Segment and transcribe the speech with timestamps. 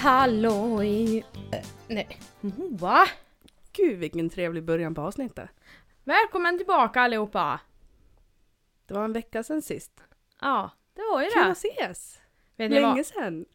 [0.00, 1.18] Halloj!
[1.52, 2.18] Eh, nej,
[2.70, 3.06] va?
[3.72, 5.50] Gud vilken trevlig början på avsnittet.
[6.04, 7.60] Välkommen tillbaka allihopa!
[8.86, 10.04] Det var en vecka sedan sist.
[10.40, 11.50] Ja, det var ju Kul det.
[11.50, 12.20] att ses!
[12.56, 12.82] Vet vad?
[12.82, 13.46] Länge sedan.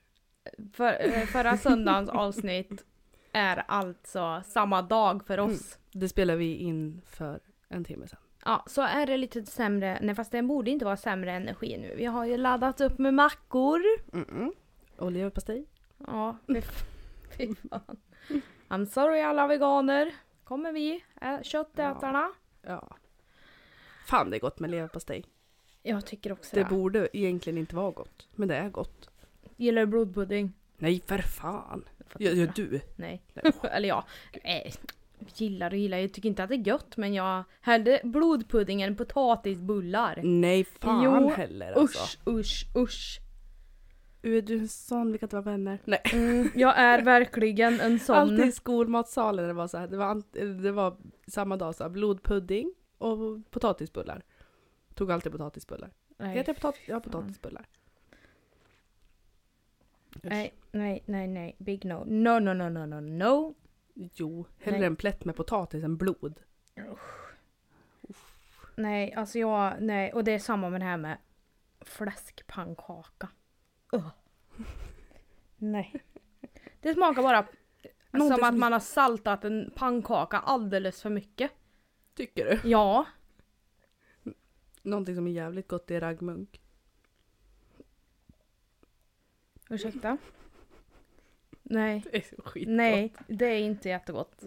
[0.73, 2.85] För, eh, förra söndagens avsnitt
[3.31, 5.77] är alltså samma dag för oss.
[5.91, 7.39] Det spelar vi in för
[7.69, 8.19] en timme sedan.
[8.45, 11.95] Ja, så är det lite sämre, nej fast det borde inte vara sämre energi nu.
[11.95, 13.81] Vi har ju laddat upp med mackor.
[14.11, 14.51] Mm-mm.
[14.97, 15.65] Och leverpastej.
[15.97, 16.37] Ja,
[17.37, 17.97] fy, fan.
[18.67, 20.13] I'm sorry alla veganer.
[20.43, 21.03] Kommer vi,
[21.43, 22.31] köttätarna.
[22.61, 22.97] Ja.
[24.07, 25.25] Fan det är gott med leverpastej.
[25.83, 26.69] Jag tycker också Det det.
[26.69, 28.27] borde egentligen inte vara gott.
[28.35, 29.09] Men det är gott.
[29.55, 30.53] Gillar du blodpudding?
[30.77, 31.85] Nej för fan.
[31.97, 32.81] Fattar Ja, ja du.
[32.95, 33.21] Nej.
[33.33, 33.53] Nej.
[33.71, 34.05] Eller ja,
[34.43, 34.73] eh,
[35.35, 35.97] gillar och gillar.
[35.97, 40.19] Jag tycker inte att det är gött men jag hellre blodpudding än potatisbullar.
[40.23, 41.99] Nej fan Jo, heller alltså.
[41.99, 43.19] Usch, usch, usch.
[44.25, 45.79] Är du en sån, vi kan inte vara vänner.
[45.85, 46.01] Nej.
[46.13, 48.15] Mm, jag är verkligen en sån.
[48.15, 50.23] Alltid i skolmatsalen det var så här, det var,
[50.61, 54.23] det var samma dag så här, blodpudding och potatisbullar.
[54.93, 55.91] Tog alltid potatisbullar.
[56.17, 57.65] Nej, Heter det potat- ja, potatisbullar.
[60.21, 61.55] Nej, nej, nej, nej.
[61.57, 62.03] Big no.
[62.05, 63.55] No, no, no, no, no, no.
[63.93, 64.87] Jo, hellre Nej.
[64.87, 66.39] en plätt med potatis än blod.
[68.75, 70.13] Nej, alltså jag, nej.
[70.13, 71.17] Och det är samma med det här med
[71.81, 73.29] fläskpannkaka.
[73.95, 74.07] Ugh.
[75.57, 76.03] Nej.
[76.81, 77.47] Det smakar bara
[78.11, 81.51] Någonting som att man har saltat en pannkaka alldeles för mycket.
[82.15, 82.69] Tycker du?
[82.69, 83.05] Ja,
[84.81, 86.61] Någonting som är jävligt gott är raggmunk.
[89.69, 90.17] ursäkta.
[91.63, 92.75] Nej, Det är så skitgott.
[92.75, 94.43] nej, det är inte jättegott.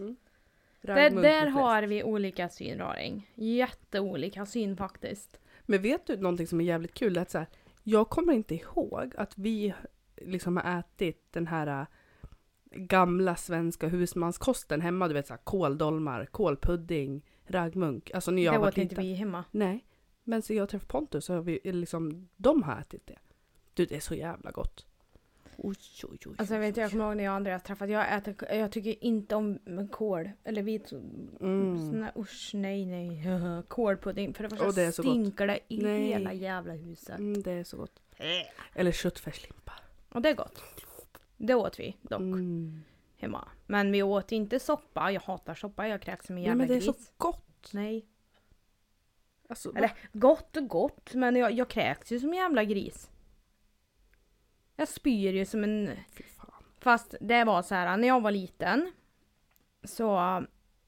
[0.81, 3.31] Raggmunk där med har vi olika syn Raring.
[3.35, 5.39] Jätteolika syn faktiskt.
[5.61, 7.17] Men vet du någonting som är jävligt kul?
[7.17, 7.47] Att så här,
[7.83, 9.73] jag kommer inte ihåg att vi
[10.17, 11.87] liksom har ätit den här äh,
[12.71, 15.07] gamla svenska husmanskosten hemma.
[15.07, 18.11] Du vet så här, kåldolmar, kålpudding, raggmunk.
[18.13, 19.43] Alltså när jag det var åt inte vi hemma.
[19.51, 19.85] Nej.
[20.23, 23.17] Men så jag träffade Pontus så har vi liksom, de har ätit det.
[23.73, 24.85] Du det är så jävla gott.
[25.63, 26.35] Oj, oj, oj.
[26.37, 27.91] Alltså jag vet jag kommer ihåg när jag och Andreas träffade.
[27.91, 29.59] Jag, äter, jag tycker inte om
[29.91, 30.29] kål.
[30.43, 30.91] Eller vit...
[31.41, 32.05] Mm.
[32.15, 33.23] Usch nej nej.
[33.67, 34.33] Kålpudding.
[34.33, 34.93] För det första det gott.
[34.95, 36.07] stinker det i Nej.
[36.07, 37.19] hela jävla huset.
[37.19, 38.01] Mm, det är så gott.
[38.75, 39.73] Eller köttfärslimpa.
[40.09, 40.61] Och det är gott.
[41.37, 42.81] Det åt vi dock Mm.
[43.17, 43.47] hemma.
[43.67, 45.11] Men vi åt inte soppa.
[45.11, 45.87] Jag hatar soppa.
[45.87, 46.85] Jag kräks som en Nej jävla men det är gris.
[46.85, 47.69] så gott.
[47.73, 48.05] Nej.
[49.49, 51.13] Alltså, Eller gott och gott.
[51.13, 53.09] Men jag, jag kräks ju som en jävla gris.
[54.79, 55.89] Jag spyr ju som en...
[56.79, 58.91] Fast det var så här när jag var liten.
[59.83, 60.43] Så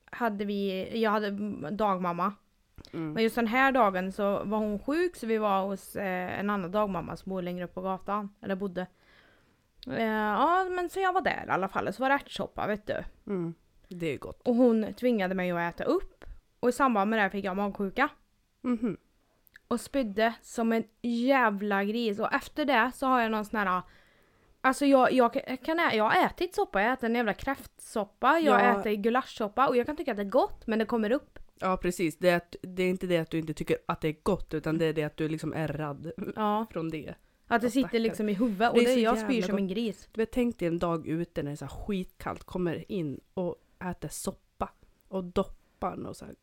[0.05, 1.29] hade vi, jag hade
[1.71, 2.33] dagmamma.
[2.93, 3.13] Mm.
[3.13, 6.49] Men just den här dagen så var hon sjuk så vi var hos eh, en
[6.49, 8.35] annan dagmamma som bor längre upp på gatan.
[8.41, 8.87] Eller bodde.
[9.87, 11.93] Eh, ja men så jag var där i alla fall.
[11.93, 13.03] Så var det ärtsoppa vet du.
[13.27, 13.53] Mm.
[13.87, 14.47] Det är gott.
[14.47, 16.25] Och hon tvingade mig att äta upp.
[16.59, 18.09] Och i samband med det fick jag magsjuka.
[18.61, 18.97] Mhm.
[19.71, 22.19] Och spydde som en jävla gris.
[22.19, 23.81] Och efter det så har jag någon sån här...
[24.61, 25.33] Alltså jag, jag,
[25.65, 28.79] kan, jag har ätit soppa, jag har ätit en jävla kräftsoppa, jag Ja.
[28.79, 31.39] äter gulaschsoppa och jag kan tycka att det är gott men det kommer upp.
[31.59, 34.07] Ja precis, det är, att, det är inte det att du inte tycker att det
[34.07, 36.65] är gott utan det är det att du liksom är rädd Ja.
[36.71, 37.15] från det.
[37.47, 38.01] Att det sitter stackare.
[38.01, 40.09] liksom i huvudet och Det är det, jag spyr som en gris.
[40.11, 43.55] Du vet, tänk dig en dag ute när det är så skitkallt, kommer in och
[43.91, 44.69] äter soppa
[45.07, 46.35] och doppar något så här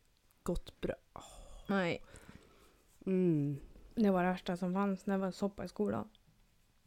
[0.43, 0.95] gott bröd.
[1.67, 2.03] Nej.
[3.05, 3.57] Mm.
[3.95, 6.09] Det var det värsta som fanns när det var soppa i skolan.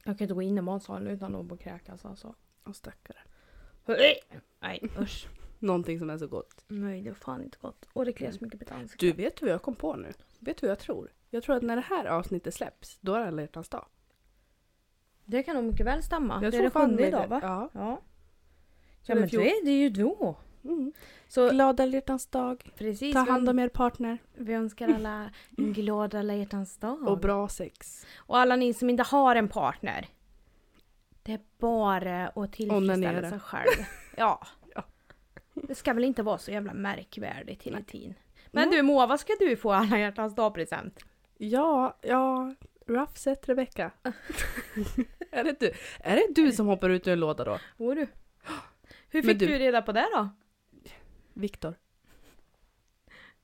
[0.05, 2.35] Jag kan inte gå in i matsalen utan att kräkas alltså.
[2.65, 3.19] Och stackare.
[4.61, 5.29] Nej usch.
[5.59, 6.65] Någonting som är så gott.
[6.69, 7.89] Nej det är fan inte gott.
[7.93, 9.07] Och det kliar så mycket på mitt ansikte.
[9.07, 10.13] Du, vet vad jag kom på nu?
[10.39, 11.13] Vet du vad jag tror?
[11.31, 13.87] Jag tror att när det här avsnittet släpps, då är det alla hjärtans dag.
[15.25, 16.43] Det kan nog mycket väl stämma.
[16.43, 17.41] Jag det är det sjunde idag va?
[17.43, 17.71] Ja.
[17.75, 18.01] Ja.
[19.03, 20.37] Ja men det, är- det är ju då.
[20.65, 20.93] Mm.
[21.29, 22.71] Så Glad alla hjärtans dag.
[22.79, 23.15] precis.
[23.15, 24.19] Ta hand om er partner.
[24.35, 27.09] Vi önskar alla en glad alla hjärtans dag.
[27.09, 28.07] Och bra sex.
[28.17, 30.07] Och alla ni som inte har en partner.
[31.23, 33.87] Det är bara att tillfredsställa sig själv.
[34.17, 34.47] Ja.
[34.75, 34.85] Ja.
[35.55, 38.15] Det ska väl inte vara så jävla märkvärdigt hela tiden.
[38.51, 40.99] Men du Moa, vad ska du få alla hjärtans dag-present?
[41.39, 42.55] Ja, ja.
[42.87, 43.91] Rough set Rebecca.
[45.31, 45.73] är, det du?
[46.01, 47.59] är det du som hoppar ut ur en låda då?
[47.79, 48.07] Åh du.
[49.09, 49.59] Hur fick du- du...
[49.59, 50.29] reda på det då?
[51.35, 51.75] Viktor.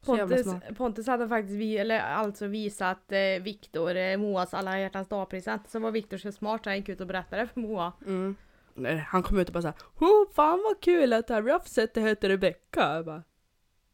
[0.05, 0.47] Pontus.
[0.77, 5.71] Pontus hade faktiskt vi, eller alltså visat eh, Viktor eh, Moas alla hjärtans dag-present.
[5.71, 7.93] Så var Viktor så smart så han gick ut och berättade för Moa.
[8.07, 8.37] Mm.
[8.75, 11.67] Nej, Han kom ut och bara såhär oh, Fan vad kul att det här rough
[11.67, 12.55] setet heter.
[12.71, 13.23] Jag bara,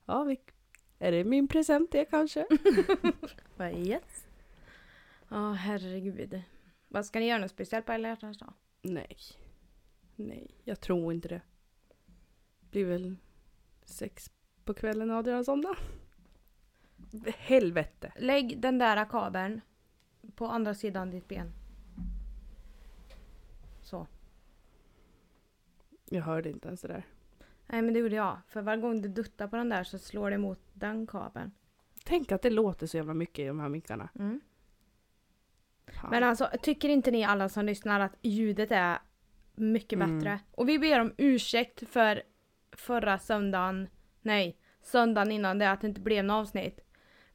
[0.06, 0.36] ja,
[0.98, 2.46] är det min present det kanske?
[3.56, 4.26] Vad yes.
[5.28, 6.42] Ja herregud.
[6.88, 8.52] Vad ska ni göra något speciellt på alla hjärtans dag?
[8.82, 9.16] Nej.
[10.16, 11.40] Nej, jag tror inte det.
[12.70, 13.16] Blir väl
[13.84, 14.30] sex
[14.64, 15.78] på kvällen Adrian och somnar.
[17.36, 18.12] Helvete.
[18.16, 19.60] Lägg den där kabeln
[20.34, 21.52] på andra sidan ditt ben.
[23.82, 24.06] Så.
[26.08, 27.06] Jag hörde inte ens det där.
[27.66, 28.38] Nej men det gjorde jag.
[28.46, 31.50] För varje gång du duttar på den där så slår det mot den kabeln.
[32.04, 34.08] Tänk att det låter så jävla mycket i de här mickarna.
[34.18, 34.40] Mm.
[36.10, 38.98] Men alltså, tycker inte ni alla som lyssnar att ljudet är
[39.54, 40.18] mycket Mm.
[40.18, 40.40] bättre?
[40.50, 42.22] Och vi ber om ursäkt för
[42.76, 43.88] förra söndagen,
[44.22, 46.80] nej, söndagen innan det att det inte blev något avsnitt.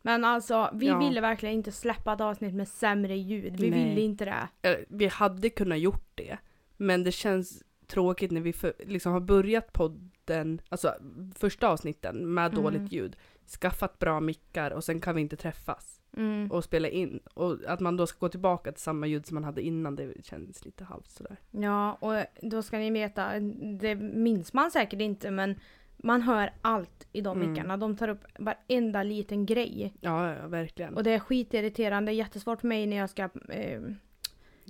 [0.01, 0.99] Men alltså, vi Ja.
[0.99, 3.59] ville verkligen inte släppa ett avsnitt med sämre ljud.
[3.59, 3.83] Vi Nej.
[3.89, 4.69] ville inte det.
[4.69, 6.37] Eh, Vi hade kunnat gjort det.
[6.77, 10.93] Men det känns tråkigt när vi för, liksom har börjat podden, alltså
[11.35, 12.63] första avsnitten med Mm.
[12.63, 13.15] dåligt ljud.
[13.61, 16.51] Skaffat bra mickar och sen kan vi inte träffas Mm.
[16.51, 17.19] och spela in.
[17.33, 20.25] Och att man då ska gå tillbaka till samma ljud som man hade innan, det
[20.25, 21.37] känns lite halvt sådär.
[21.51, 23.39] Ja, och då ska ni veta,
[23.79, 25.59] det minns man säkert inte men
[25.97, 27.51] man hör allt i de Mm.
[27.51, 27.77] mickarna.
[27.77, 29.93] De tar upp varenda liten grej.
[30.01, 30.95] Ja, ja verkligen.
[30.97, 33.81] Och det är skitirriterande, jättesvårt för mig när jag ska eh,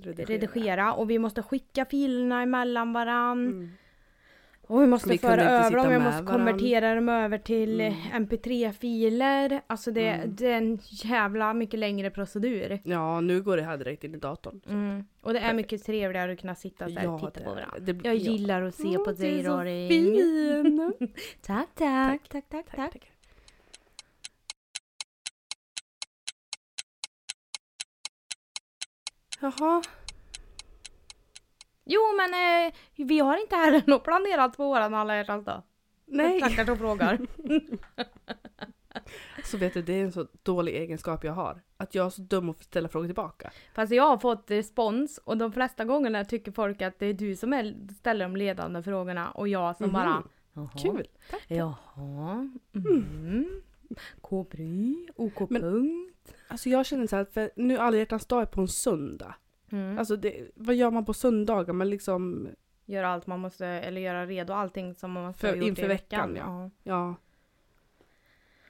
[0.04, 0.92] redigera.
[0.94, 3.46] och vi måste skicka filerna emellan varann.
[3.46, 3.68] Mm.
[4.70, 6.38] Och vi måste Vi föra över dem, jag måste varann.
[6.38, 7.92] konvertera dem över till Mm.
[7.92, 9.60] eh, mp3-filer.
[9.66, 10.34] Alltså det, Mm.
[10.36, 12.80] det är en jävla mycket längre procedur.
[12.84, 14.60] Ja, nu går det här direkt in i datorn.
[14.68, 15.04] Mm.
[15.20, 15.56] Och det är Perfekt.
[15.56, 17.78] mycket trevligare att kunna sitta så här och titta det på varandra.
[17.80, 17.92] det.
[18.04, 18.30] Jag ja.
[18.32, 20.88] gillar att se på Åh, du dig Rory.
[21.42, 22.66] tack, tack, tack, tack.
[22.76, 23.10] tack, tack.
[29.40, 29.82] Jaha,
[31.92, 32.34] Jo men
[32.66, 35.62] eh, vi har inte heller något planerat på våran alla hjärtans dag.
[36.06, 36.40] nej.
[36.40, 37.18] Tackar som frågar.
[39.44, 41.60] Så vet du, det är en så dålig egenskap jag har.
[41.76, 43.50] Att jag är så dum att ställa frågor tillbaka.
[43.74, 47.36] Fast jag har fått respons och de flesta gångerna tycker folk att det är du
[47.36, 49.92] som är, ställer de ledande frågorna och jag som Mhm.
[49.92, 50.22] bara
[50.54, 50.68] Jaha.
[50.82, 51.06] Kul!
[51.30, 51.42] Tack.
[51.48, 52.50] Jaha.
[52.74, 53.62] Mm.
[54.20, 55.08] K-bry.
[55.16, 56.34] OK Men- punkt.
[56.48, 59.34] Alltså jag känner så här, för nu alla hjärtans dag är på en söndag.
[59.72, 59.98] Mm.
[59.98, 61.72] Alltså det, vad gör man på söndagar?
[61.72, 62.48] Man liksom,
[62.86, 65.84] göra allt man måste, eller göra redo allting som man måste För- ha gjort inför
[65.84, 66.70] i veckan, veckan.
[66.82, 66.92] ja.
[66.92, 67.14] ja.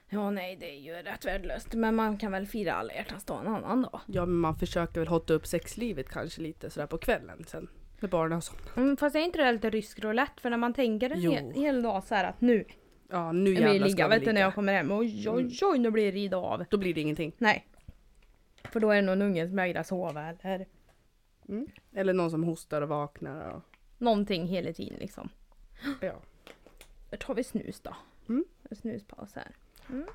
[0.09, 1.73] ja, nej det är ju rätt värdelöst.
[1.73, 3.99] Men man kan väl fira alla hjärtans dag en annan dag.
[4.05, 7.67] Ja men man försöker väl hotta upp sexlivet kanske lite sådär på kvällen sen.
[7.99, 8.77] När barnen har somnat.
[8.77, 10.41] Mm, fast är inte det lite rysk roulette?
[10.41, 12.65] För när man tänker en hel, hel dag så här att nu
[13.09, 14.45] Ja nu jävlar ligga, ska vi vet du när ligga.
[14.45, 14.91] jag kommer hem.
[14.91, 16.65] Oj oj oj nu blir det rida av.
[16.69, 17.33] Då blir det ingenting.
[17.37, 17.67] Nej.
[18.63, 20.65] För då är det någon unge som vägrar sova eller
[21.93, 23.49] Eller någon som hostar och vaknar.
[23.49, 23.61] Och,
[23.97, 25.29] någonting hela tiden liksom.
[26.01, 26.13] ja.
[27.09, 27.95] Då tar vi snus då.
[28.29, 28.45] Mm.
[28.69, 29.55] En snuspaus här.
[29.89, 30.07] Mm.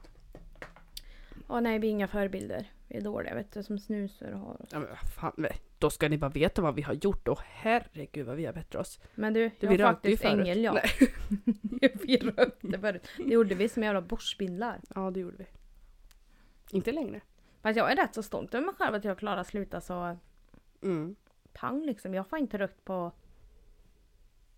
[1.48, 2.70] Åh nej, vi är inga förebilder.
[2.88, 4.54] Vi är dåliga vet du, som snusar och har.
[4.54, 5.46] Och ja men vad fan,
[5.78, 7.28] då ska ni bara veta vad vi har gjort.
[7.28, 9.00] Och herregud vad vi har bättre oss.
[9.14, 10.80] Men du, Det jag var ju faktiskt ängel jag.
[12.02, 13.08] Vi rökte förut.
[13.16, 14.80] Det gjorde vi som jävla borstspindlar.
[14.94, 15.46] Ja det gjorde vi.
[16.70, 17.20] Inte längre.
[17.62, 20.16] Fast jag är rätt så stolt över mig själv att jag klarade att sluta så
[20.82, 21.16] Mm.
[21.60, 22.14] Pang liksom.
[22.14, 23.12] Jag har inte rökt på...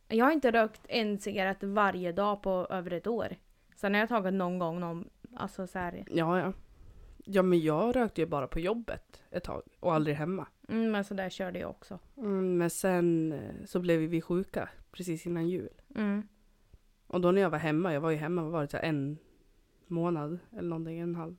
[0.09, 3.37] Jag har inte rökt en cigarett varje dag på över ett år.
[3.76, 6.52] Sen har jag tagit någon gång någon, alltså så här, Ja ja.
[7.25, 10.47] Ja men jag rökte ju bara på jobbet ett tag och aldrig hemma.
[10.69, 11.99] mm, men så där körde jag också.
[12.17, 15.81] Mm, men sen eh, så blev vi sjuka precis innan jul.
[15.95, 16.28] Mm.
[17.07, 19.19] Och då när jag var hemma, jag var ju hemma, var det, en
[19.87, 21.37] månad eller någonting, en halv.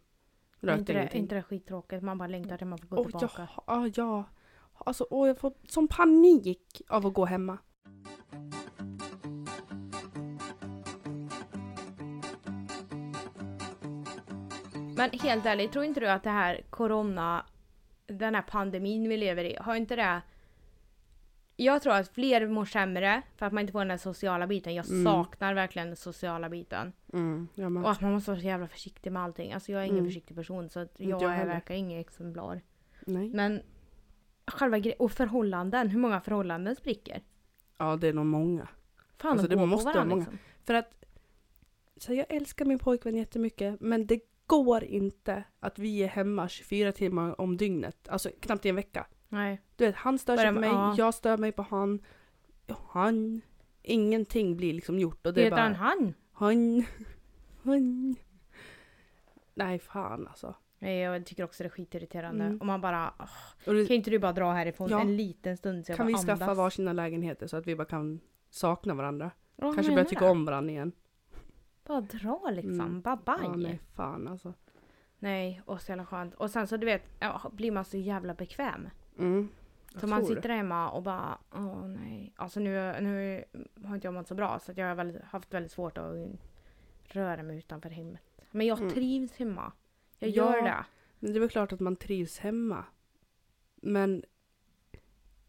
[0.59, 1.21] Rökte inte, det, ingenting.
[1.21, 2.03] inte det skittråkigt?
[2.03, 3.49] Man bara längtar till man får gå Åh, tillbaka.
[3.67, 4.23] ja, ja.
[4.85, 7.57] Alltså, åh, jag får sån panik av att gå hemma.
[14.95, 17.45] Men helt ärligt, tror inte du att det här corona,
[18.07, 20.21] den här pandemin vi lever i, har inte det...
[21.55, 24.75] Jag tror att fler mår sämre för att man inte får den här sociala biten.
[24.75, 25.03] Jag Mm.
[25.05, 26.93] saknar verkligen den sociala biten.
[27.13, 27.47] Mm,
[27.83, 29.53] Och att man måste vara så jävla försiktig med allting.
[29.53, 30.09] Alltså jag är ingen Mm.
[30.09, 32.61] försiktig person så jag, jag är verkar ingen exemplar.
[33.05, 33.29] nej.
[33.29, 33.61] Men
[34.49, 37.21] själva gre- och förhållanden, hur många förhållanden spricker?
[37.77, 38.67] Ja, det är nog många.
[39.17, 40.29] Fan, Alltså, det gå måste på vara varandra många.
[40.29, 40.39] liksom.
[40.65, 40.93] För att
[41.97, 46.91] så jag älskar min pojkvän jättemycket, men det går inte att vi är hemma 24
[46.91, 48.09] timmar om dygnet.
[48.09, 49.07] Alltså knappt i en vecka.
[49.29, 49.61] Nej.
[49.75, 50.95] Du vet, han stör sig på mig, ja.
[50.97, 51.99] jag stör mig på han.
[52.87, 53.41] Han.
[53.81, 55.25] Ingenting blir liksom gjort.
[55.25, 55.61] Och det är Heter bara...
[55.61, 56.13] han han?
[56.33, 56.83] Han.
[57.63, 58.15] Han.
[59.53, 60.55] Nej, fan alltså.
[60.79, 62.45] Nej, jag tycker också det är skitirriterande.
[62.45, 62.57] Mm.
[62.59, 65.01] Och man bara, åh, kan inte du bara dra härifrån Ja.
[65.01, 66.57] en liten stund så jag kan vi bara skaffa andas?
[66.57, 68.19] varsina lägenheter så att vi bara kan
[68.49, 69.31] sakna varandra?
[69.55, 70.91] Ja, Kanske börja tycka om varandra igen.
[71.85, 73.01] Bara dra liksom, Mm.
[73.01, 73.35] bye bye.
[73.41, 73.63] Ja, nej.
[73.63, 74.53] nej, fan alltså.
[75.65, 76.33] och så jävla skönt.
[76.33, 77.03] Och sen så du vet,
[77.51, 78.89] blir man så jävla bekväm.
[79.19, 79.49] Mm.
[79.95, 82.33] Så man sitter hemma och bara, åh nej.
[82.35, 83.43] Alltså nu, nu
[83.87, 86.15] har inte jag mått så bra så jag har väldigt, haft väldigt svårt att
[87.03, 88.21] röra mig utanför hemmet.
[88.51, 88.93] Men jag Mm.
[88.93, 89.71] trivs hemma.
[90.19, 90.55] Jag Ja.
[90.55, 90.85] gör det.
[91.19, 92.83] Men det är väl klart att man trivs hemma.
[93.75, 94.23] Men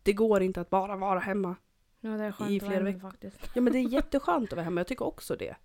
[0.02, 1.56] det går inte att bara vara hemma.
[2.00, 3.50] Ja, det är skönt I att vara flera hemma faktiskt.
[3.54, 5.56] Ja men det är jätteskönt att vara hemma, jag tycker också det.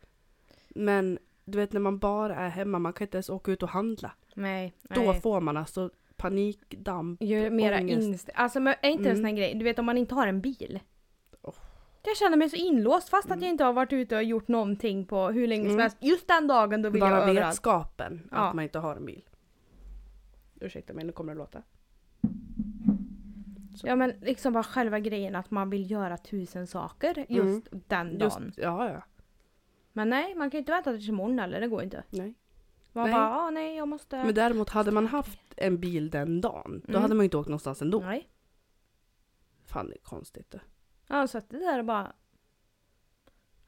[0.69, 3.69] Men du vet när man bara är hemma, man kan inte ens åka ut och
[3.69, 4.11] handla.
[4.35, 4.73] Nej.
[4.83, 5.21] Då nej.
[5.21, 7.21] får man alltså panikdamp.
[7.21, 8.01] Ju mera ångest.
[8.07, 8.29] inst...
[8.33, 9.17] Alltså men är inte det en Mm.
[9.17, 10.79] sån här grej, du vet om man inte har en bil.
[12.05, 13.43] Jag känner mig så inlåst fast att Mm.
[13.43, 15.79] jag inte har varit ute och gjort någonting på hur länge som Mm.
[15.81, 15.97] helst.
[15.99, 17.39] Just den dagen då vill Bara jag överallt.
[17.49, 18.37] vetskapen Ja.
[18.37, 19.25] att man inte har en bil.
[20.59, 21.61] Ursäkta mig, nu kommer det låta.
[23.83, 28.19] Ja men liksom bara själva grejen att man vill göra tusen saker just den Mm.
[28.21, 28.53] Just, dagen.
[28.57, 29.01] ja, ja.
[29.93, 32.03] Men nej, man kan ju inte vänta tills imorgon eller det går inte.
[32.09, 32.33] Nej.
[32.93, 33.13] Man Nej.
[33.13, 34.23] bara, ah, nej jag måste...
[34.23, 37.01] Men däremot hade man haft en bil den dagen, då Mm.
[37.01, 37.99] hade man ju inte åkt någonstans ändå.
[37.99, 38.29] Nej.
[39.65, 40.61] Fan det är konstigt det.
[41.07, 42.13] Ja, så att det där är bara...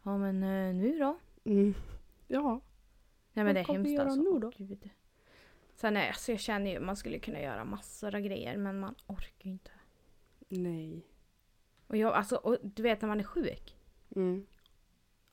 [0.03, 1.17] Ja men eh, nu då?
[1.43, 1.73] Mm.
[2.27, 2.61] Ja.
[3.33, 4.33] Nej men det är kommer vi hemskt göra alltså.
[4.33, 4.51] nu då?
[4.57, 4.89] Gud.
[5.75, 8.95] Sen är, alltså, jag känner ju man skulle kunna göra massor av grejer men man
[9.07, 9.71] orkar ju inte.
[10.49, 11.05] Nej.
[11.87, 13.77] Och jag, alltså, och du vet när man är sjuk.
[14.15, 14.45] Mm.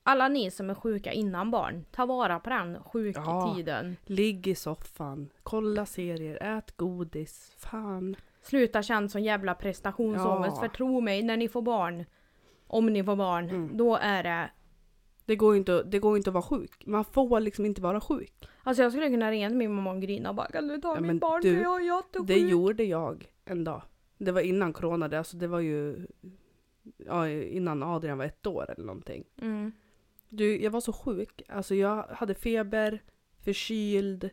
[0.03, 3.95] Alla ni som är sjuka innan barn, ta vara på den sjuktiden.
[4.03, 7.53] Ligg i soffan, kolla serier, ät godis.
[7.57, 8.15] Fan.
[8.45, 10.61] Sluta känna sån jävla prestationsångest Ja.
[10.61, 12.05] för tro mig, när ni får barn,
[12.67, 13.77] om ni får barn, Mm.
[13.77, 14.49] då är det...
[15.25, 16.85] Det går, inte, det går inte att vara sjuk.
[16.85, 18.33] Man får liksom inte vara sjuk.
[18.63, 20.95] Alltså jag skulle kunna ringa till min mamma och grina och bara kan du ta
[20.95, 22.27] Ja, mitt barn du, för jag är jättesjuk.
[22.27, 23.81] Det gjorde jag en dag.
[24.17, 26.07] Det var innan corona, det, alltså det var ju
[26.97, 29.23] ja, innan Adrian var ett år eller någonting.
[29.41, 29.71] Mm.
[30.29, 31.41] Du, jag var så sjuk.
[31.49, 33.03] Alltså jag hade feber,
[33.39, 34.29] förkyld,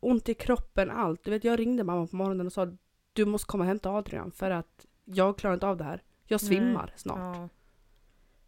[0.00, 1.24] ont i kroppen, allt.
[1.24, 2.76] Du vet, jag ringde mamma på morgonen och sa
[3.16, 6.02] du måste komma och hämta Adrian för att jag klarar inte av det här.
[6.26, 7.18] Jag svimmar snart.
[7.18, 7.48] Ja.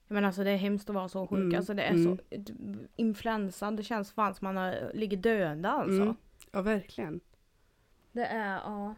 [0.09, 1.39] Men alltså det är hemskt att vara så sjuk.
[1.39, 2.17] Mm, Alltså det är mm.
[2.17, 2.23] så...
[2.97, 6.03] Influensan, det känns fan som man har, ligger döende alltså.
[6.03, 6.15] Mm.
[6.53, 7.21] Ja, verkligen.
[8.13, 8.95] Det är, ja.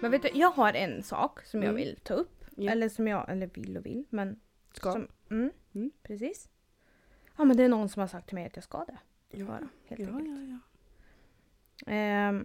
[0.00, 1.76] Men vet du, jag har en sak som jag Mm.
[1.76, 2.44] vill ta upp.
[2.56, 2.72] Ja.
[2.72, 4.40] Eller som jag, eller vill och vill, men
[4.76, 4.92] Ska.
[4.92, 5.90] Som, mm, Mm.
[6.02, 6.48] Precis.
[7.36, 8.98] Ja men det är någon som har sagt till mig att jag ska det.
[9.30, 9.44] ja.
[9.46, 10.28] Bara, helt ja, enkelt.
[10.50, 10.58] ja,
[11.86, 11.92] ja.
[11.92, 12.44] Ehm,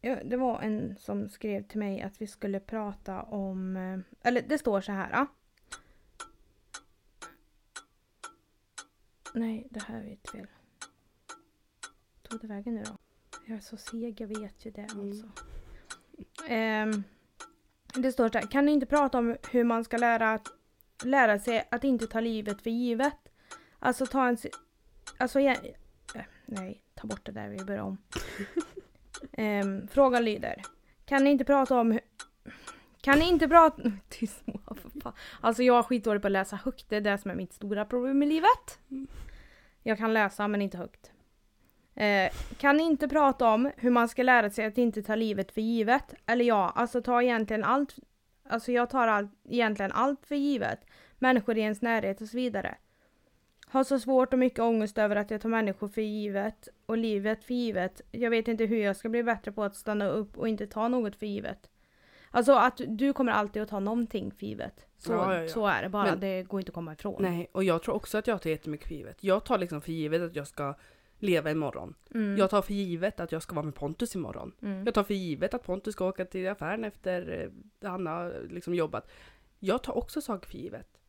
[0.00, 3.76] ja, det var en som skrev till mig att vi skulle prata om...
[3.76, 5.10] eh, Eller det står så här.
[5.12, 5.26] Ja.
[9.34, 10.46] Nej, det här är fel.
[12.22, 12.98] Tog det vägen nu då?
[13.46, 15.08] Jag är så seg, jag vet ju det Mm.
[15.08, 15.26] alltså.
[16.48, 17.02] Ehm,
[17.94, 18.46] det står så här.
[18.46, 20.48] Kan ni inte prata om hur man ska lära, att,
[21.04, 23.18] lära sig att inte ta livet för givet?
[23.78, 24.36] Alltså ta en...
[25.18, 25.56] Alltså, ja,
[26.14, 27.98] eh, nej, ta bort det där, vi börjar om.
[29.32, 30.62] Ehm, frågan lyder.
[31.04, 32.00] Kan ni inte prata om hur...
[33.00, 33.82] Kan ni inte prata...
[34.08, 35.12] Tyst Moa, för fan.
[35.40, 37.84] Alltså jag är skitdålig på att läsa högt, det är det som är mitt stora
[37.84, 38.78] problem i livet.
[39.82, 41.12] Jag kan läsa men inte högt.
[41.94, 45.52] Eh, kan ni inte prata om hur man ska lära sig att inte ta livet
[45.52, 46.14] för givet?
[46.26, 47.96] Eller ja, alltså ta egentligen allt...
[48.50, 50.80] Alltså jag tar allt, egentligen allt för givet.
[51.18, 52.74] Människor i ens närhet och så vidare.
[53.66, 57.44] Har så svårt och mycket ångest över att jag tar människor för givet och livet
[57.44, 58.00] för givet.
[58.10, 60.88] Jag vet inte hur jag ska bli bättre på att stanna upp och inte ta
[60.88, 61.70] något för givet.
[62.30, 64.86] Alltså att du kommer alltid att ta någonting för givet.
[64.98, 65.48] Så, Ja, ja, ja.
[65.48, 67.22] så är det bara, Men- det går inte att komma ifrån.
[67.22, 69.24] Nej, och jag tror också att jag tar jättemycket för givet.
[69.24, 70.74] Jag tar liksom för givet att jag ska
[71.22, 71.94] leva imorgon.
[72.14, 72.36] Mm.
[72.36, 74.52] Jag tar för givet att jag ska vara med Pontus imorgon.
[74.62, 74.84] Mm.
[74.84, 77.50] Jag tar för givet att Pontus ska åka till affären efter
[77.82, 79.10] eh, han har liksom jobbat.
[79.58, 81.00] Jag tar också saker för givet.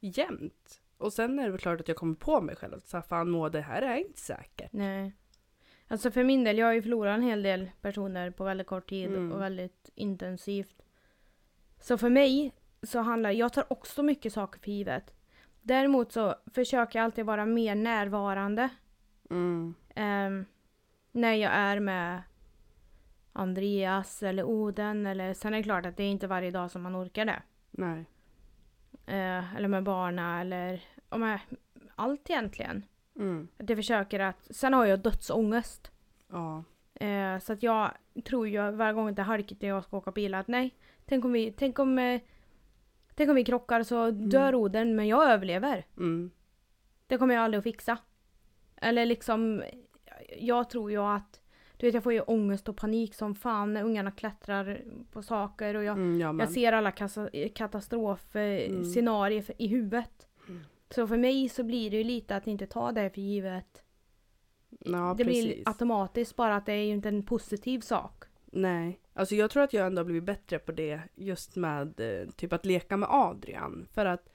[0.00, 0.80] Jämt.
[0.98, 3.02] Och sen är det väl klart att jag kommer på mig själv att så här,
[3.02, 4.72] fan må det här är inte säkert.
[4.72, 5.12] Nej.
[5.88, 8.88] Alltså för min del, jag har ju förlorat en hel del personer på väldigt kort
[8.88, 9.32] tid Mm.
[9.32, 10.82] och väldigt intensivt.
[11.80, 15.14] Så för mig så handlar jag tar också mycket saker för givet.
[15.62, 18.68] Däremot så försöker jag alltid vara mer närvarande
[19.30, 19.74] Mm.
[19.94, 20.44] ehm,
[21.12, 22.22] när jag är med
[23.32, 26.82] Andreas eller Oden eller sen är det klart att det är inte varje dag som
[26.82, 27.42] man orkar det.
[27.70, 28.04] Nej.
[29.06, 31.40] Eh, eller med barna eller och med
[31.94, 32.84] allt egentligen.
[33.16, 33.48] Mm.
[33.58, 35.92] Att jag försöker att, sen har jag dödsångest.
[36.28, 36.64] Ja.
[36.94, 37.90] Eh, så att jag
[38.24, 41.24] tror ju varje gång det är halkigt när jag ska åka bil att nej, tänk
[41.24, 42.20] om vi, tänk om, eh,
[43.14, 45.86] tänk om vi krockar så dör Oden men jag överlever.
[45.96, 46.30] Mm.
[47.06, 47.98] Det kommer jag aldrig att fixa.
[48.80, 49.62] Eller liksom,
[50.38, 51.40] jag tror ju att,
[51.76, 54.80] du vet jag får ju ångest och panik som fan när ungarna klättrar
[55.12, 56.92] på saker och jag, Mm, ja, jag ser alla
[57.54, 59.56] katastrofscenarier Mm.
[59.58, 60.28] i huvudet.
[60.48, 60.60] Mm.
[60.90, 63.82] Så för mig så blir det ju lite att inte ta det för givet.
[64.80, 65.44] Ja, det precis.
[65.44, 68.24] blir automatiskt bara att det är ju inte en positiv sak.
[68.52, 72.28] Nej, alltså jag tror att jag ändå har blivit bättre på det just med eh,
[72.30, 73.86] typ att leka med Adrian.
[73.92, 74.28] För att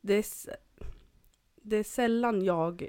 [0.00, 0.24] det är,
[1.62, 2.88] det är sällan jag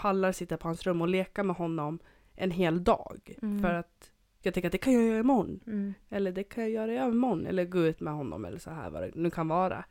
[0.00, 1.98] pallar sitta på hans rum och leka med honom
[2.34, 3.36] en hel dag.
[3.42, 3.62] Mm.
[3.62, 5.60] För att jag tänker att det kan jag göra imorgon.
[5.66, 5.94] Mm.
[6.08, 7.46] Eller det kan jag göra i övermorgon.
[7.46, 9.84] Eller gå ut med honom eller så här vad det nu kan vara.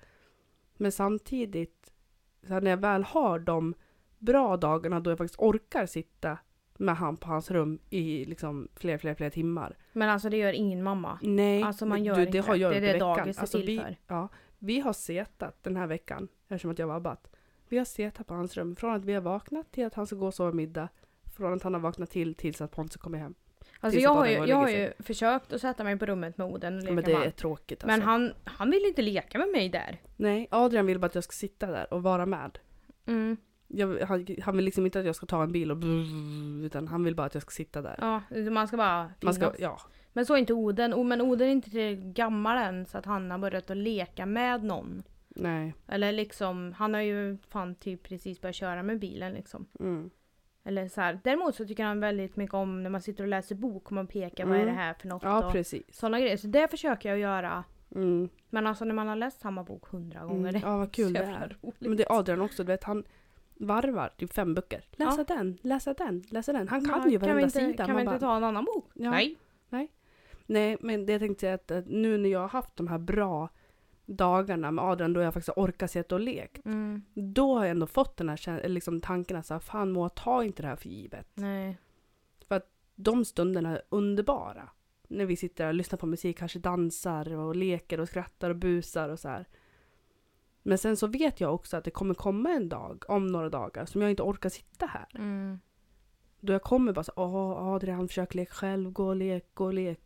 [0.78, 1.94] Men samtidigt,
[2.48, 3.74] så här, när jag väl har de
[4.18, 6.38] bra dagarna då jag faktiskt orkar sitta
[6.78, 9.78] med han på hans rum i liksom flera, flera, flera timmar.
[9.94, 11.20] Men alltså det gör ingen mamma.
[11.22, 12.46] Nej, Alltså, man gör du, inte det.
[12.48, 12.60] Har det.
[12.60, 13.18] jag Det är det veckan.
[13.18, 13.98] dagis är Alltså, till vi, för.
[14.08, 14.28] Ja,
[14.60, 17.32] vi har setat den här veckan, eftersom att jag har vabbat.
[17.70, 20.16] Vi har setat på hans rum från att vi har vaknat till att han ska
[20.16, 20.90] gå och sova middag.
[21.38, 23.36] Från att han har vaknat till tills att Pontus kommer hem.
[23.80, 26.78] Alltså jag har, ju, jag har ju försökt att sätta mig på rummet med Oden
[26.78, 27.98] och leka Men det med är tråkigt alltså.
[27.98, 30.02] Men han, han vill inte leka med mig där.
[30.16, 32.60] Nej, Adrian vill bara att jag ska sitta där och vara med.
[33.06, 33.38] Mm.
[33.68, 35.78] Jag, han, han vill liksom inte att jag ska ta en bil och
[36.66, 37.96] utan han vill bara att jag ska sitta där.
[38.02, 38.22] Ja,
[38.52, 39.80] man ska bara Man ska, ja.
[40.14, 41.08] Men så är inte Oden.
[41.08, 44.64] Men Oden är inte tillräckligt gammal än så att han har börjat att leka med
[44.64, 45.04] någon.
[45.42, 45.74] Nej.
[45.88, 49.66] Eller liksom, han har ju fan typ precis börjat köra med bilen liksom.
[49.80, 50.10] Mm.
[50.64, 51.20] Eller så här.
[51.24, 54.08] Däremot så tycker han väldigt mycket om när man sitter och läser bok och man
[54.08, 54.76] pekar vad är det Mm.
[54.78, 55.84] här för något Ja, precis.
[55.92, 56.38] sådana grejer.
[56.38, 57.64] Så det försöker jag göra.
[57.96, 58.30] Mm.
[58.50, 60.40] Men alltså när man har läst samma bok hundra gånger.
[60.50, 60.54] Mm.
[60.54, 61.58] det Ja, vad kul det är.
[61.62, 61.82] roligt.
[61.82, 63.04] Men det är Adrian också, du vet han
[63.56, 64.84] varvar typ fem böcker.
[64.92, 66.68] Läsa den, läsa den, läsa den.
[66.68, 67.86] Han kan Ja, ju kan vi varenda inte, sida.
[67.86, 68.90] Kan vi Man inte bara, ta en annan bok?
[68.94, 69.12] Ja.
[69.12, 69.38] Nej.
[70.46, 72.98] Nej, men det jag tänkte säga att, att nu när jag har haft de här
[72.98, 73.50] bra
[74.16, 76.66] dagarna med Adrian då jag faktiskt har orkat sitta och lekt.
[76.66, 80.62] Mm, Då har jag ändå fått den här liksom, tanken att fan Moa, ta inte
[80.62, 81.28] det här för givet.
[81.34, 81.78] nej.
[83.02, 84.70] De stunderna är underbara.
[85.08, 89.10] När vi sitter och lyssnar på musik, kanske dansar och leker och skrattar och busar
[89.10, 89.46] och så här.
[90.64, 93.86] Men sen så vet jag också att det kommer komma en dag, om några dagar,
[93.86, 95.06] som jag inte orkar sitta här.
[95.16, 95.60] Mm.
[96.40, 99.74] Då jag kommer bara så åh Adrian försök leka själv, gå och lek, gå och
[99.74, 100.00] lek,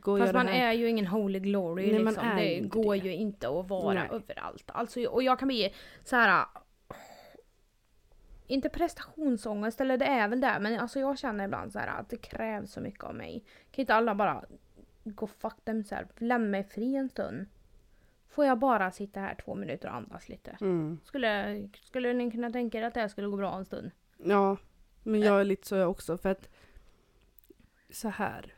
[0.00, 2.28] gå och Fast man är ju ingen holy glory Nej, man liksom.
[2.28, 3.00] är Det inte går det.
[3.00, 4.08] ju inte att vara Nej.
[4.12, 4.70] överallt.
[4.74, 6.46] Alltså, och jag kan bli så här.
[8.46, 12.08] Inte prestationsångest, eller det är väl det, men alltså jag känner ibland så här att
[12.08, 13.44] det krävs så mycket av mig.
[13.70, 14.44] Kan inte alla bara
[15.04, 17.46] gå fuck themselves, lämna mig fri en stund?
[18.28, 20.56] Får jag bara sitta här två minuter och andas lite?
[20.60, 20.98] Mm.
[21.04, 23.90] Skulle, skulle ni kunna tänka er att det skulle gå bra en stund?
[24.18, 24.56] Ja,
[25.06, 26.48] men jag är lite så jag också för att
[27.90, 28.52] så här.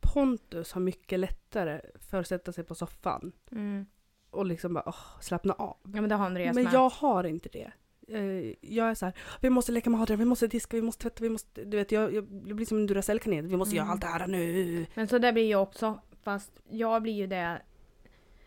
[0.00, 3.86] Pontus har mycket lättare för att sätta sig på soffan Mm.
[4.30, 5.76] och liksom bara åh, slappna av.
[5.82, 6.72] Ja men det har Andreas Men med.
[6.72, 7.70] jag har inte det.
[8.08, 11.02] Eh, Jag är så här, vi måste leka med Adrian, vi måste diska, vi måste
[11.02, 13.48] tvätta, vi måste, du vet, jag, jag blir som en Duracell-kanin.
[13.48, 13.84] Vi måste Mm.
[13.84, 14.86] göra allt det här nu.
[14.94, 16.00] Men så där blir jag också.
[16.22, 17.62] Fast jag blir ju det.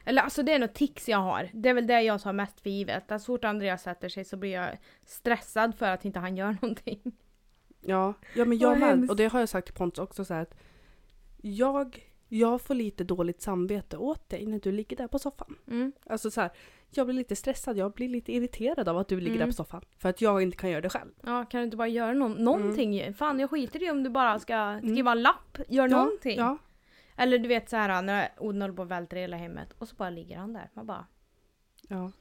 [0.10, 1.50] Eller alltså det är något tics jag har.
[1.54, 3.12] Det är väl det jag tar mest för givet.
[3.12, 6.52] Att så fort Andreas sätter sig så blir jag stressad för att inte han gör
[6.62, 7.02] någonting.
[7.82, 9.10] Ja, ja men jag med.
[9.10, 10.56] Och det har jag sagt till Pontus också så här att
[11.41, 15.56] jag, jag får lite dåligt samvete åt dig när du ligger där på soffan.
[15.67, 15.91] Mm.
[16.06, 16.52] Alltså så här,
[16.89, 19.39] jag blir lite stressad, jag blir lite irriterad av att du ligger Mm.
[19.39, 19.82] där på soffan.
[19.98, 21.12] För att jag inte kan göra det själv.
[21.26, 23.13] Ja, kan du inte bara göra någon, någonting?
[23.13, 25.17] Fan jag skiter i om du bara ska skriva Mm.
[25.17, 25.58] en lapp.
[25.67, 26.38] Gör någonting.
[26.39, 26.58] Ja,
[27.19, 29.95] Eller du vet så här när Oden håller på och välter hela hemmet och så
[29.95, 30.69] bara ligger han där.
[30.73, 31.05] Man bara...
[31.88, 32.12] ja.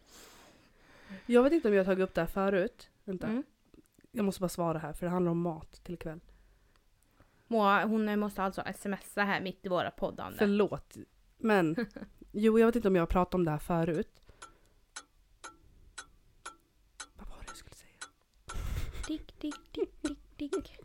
[1.27, 2.91] Jag vet inte om jag har tagit upp det här förut.
[3.05, 3.27] Vänta.
[3.27, 3.43] Mm.
[4.11, 6.21] Jag måste bara svara här för det handlar om mat till ikväll.
[7.47, 10.39] Moa, hon måste alltså smsa här mitt i våra poddande.
[10.39, 10.97] Förlåt.
[11.37, 11.77] Men,
[12.33, 14.21] jo jag vet inte om jag har pratat om det här förut.
[17.17, 17.93] Vad var det jag skulle säga?
[19.09, 20.78] Dick, dick, dick, dick, dick.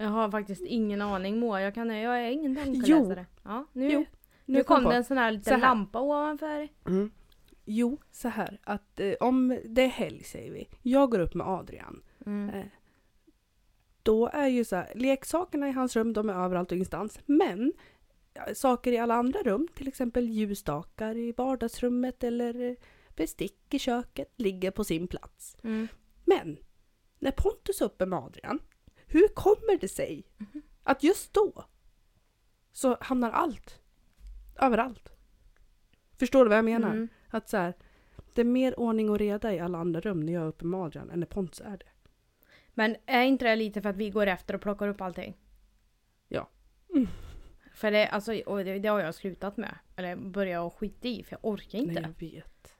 [0.00, 3.26] Jag har faktiskt ingen aning Moa, jag, kan, jag är ingen tankeläsare.
[3.42, 4.04] Ja, nu, Jo,
[4.44, 4.90] nu kom på.
[4.90, 5.60] det en sån här Så liten här.
[5.68, 6.68] lampa ovanför.
[6.86, 7.10] Mm.
[7.64, 10.68] Jo, så här att eh, om det är helg säger vi.
[10.82, 12.02] Jag går upp med Adrian.
[12.26, 12.54] Mm.
[12.54, 12.64] Eh,
[14.02, 17.20] Då är ju så här, leksakerna i hans rum, de är överallt och ingenstans.
[17.26, 17.72] Men
[18.54, 22.74] saker i alla andra rum, till exempel ljusstakar i vardagsrummet eller eh,
[23.16, 25.56] bestick i köket, ligger på sin plats.
[25.62, 25.88] Mm.
[26.24, 26.56] Men
[27.18, 28.58] när Pontus är uppe med Adrian,
[29.08, 30.24] hur kommer det sig
[30.82, 31.64] att just då
[32.72, 33.80] så hamnar allt
[34.60, 35.12] överallt?
[36.18, 36.90] Förstår du vad jag menar?
[36.90, 37.08] Mm.
[37.28, 37.74] Att så här,
[38.34, 40.80] det är mer ordning och reda i alla andra rum när jag är uppe med
[40.80, 41.86] Adrian än när Pontus är det.
[42.74, 45.36] Men är inte det lite för att vi går efter och plockar upp allting?
[46.28, 46.48] Ja.
[47.74, 49.74] För det, alltså, och det, det har jag slutat med.
[49.96, 52.00] Eller börjat skita i för jag orkar inte.
[52.00, 52.74] Nej, jag vet.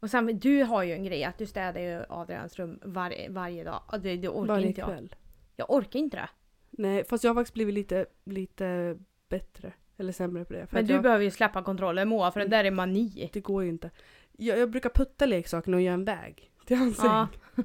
[0.00, 3.64] Och sen, du har ju en grej att du städar ju Adrians rum var, varje
[3.64, 3.82] dag.
[4.02, 4.88] Det, det orkar Varje inte jag.
[4.88, 5.14] kväll.
[5.56, 6.28] Jag orkar inte det.
[6.70, 9.72] Nej, fast jag har faktiskt blivit lite, lite bättre.
[9.96, 10.66] Eller sämre på det.
[10.66, 13.30] För Men du jag, behöver ju släppa kontrollen Moa för det där är mani.
[13.32, 13.90] det går ju inte.
[14.32, 17.28] Jag, jag brukar putta leksakerna och göra en väg till hans Ja.
[17.54, 17.64] säng.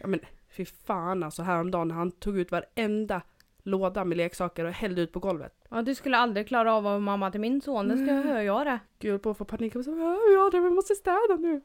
[0.00, 0.20] Ja men
[0.56, 3.22] fy fan alltså häromdagen när han tog ut varenda
[3.62, 5.54] låda med leksaker och hällde ut på golvet.
[5.70, 8.22] ja, du skulle aldrig klara av att vara mamma till min son, det ska jag
[8.22, 8.78] höra jag det.
[8.98, 9.74] Gud jag på att få panik.
[9.74, 11.60] Jag sa, ja, ja det, vi måste städa nu.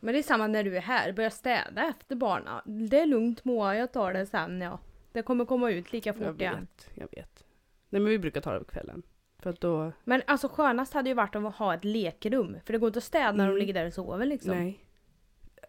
[0.00, 2.88] Men det är samma när du är här, börja städa efter barnen.
[2.88, 4.78] Det är lugnt Moa, jag tar det sen ja.
[5.12, 6.60] Det kommer komma ut lika Jag fort igen.
[6.60, 7.44] vet, jag vet.
[7.88, 9.02] Nej men vi brukar ta det på kvällen.
[9.38, 12.56] För att då, Men alltså skönast hade ju varit att ha ett lekrum.
[12.64, 13.58] För det går inte att städa när de Mm.
[13.58, 14.50] ligger där och sover liksom.
[14.56, 14.84] nej.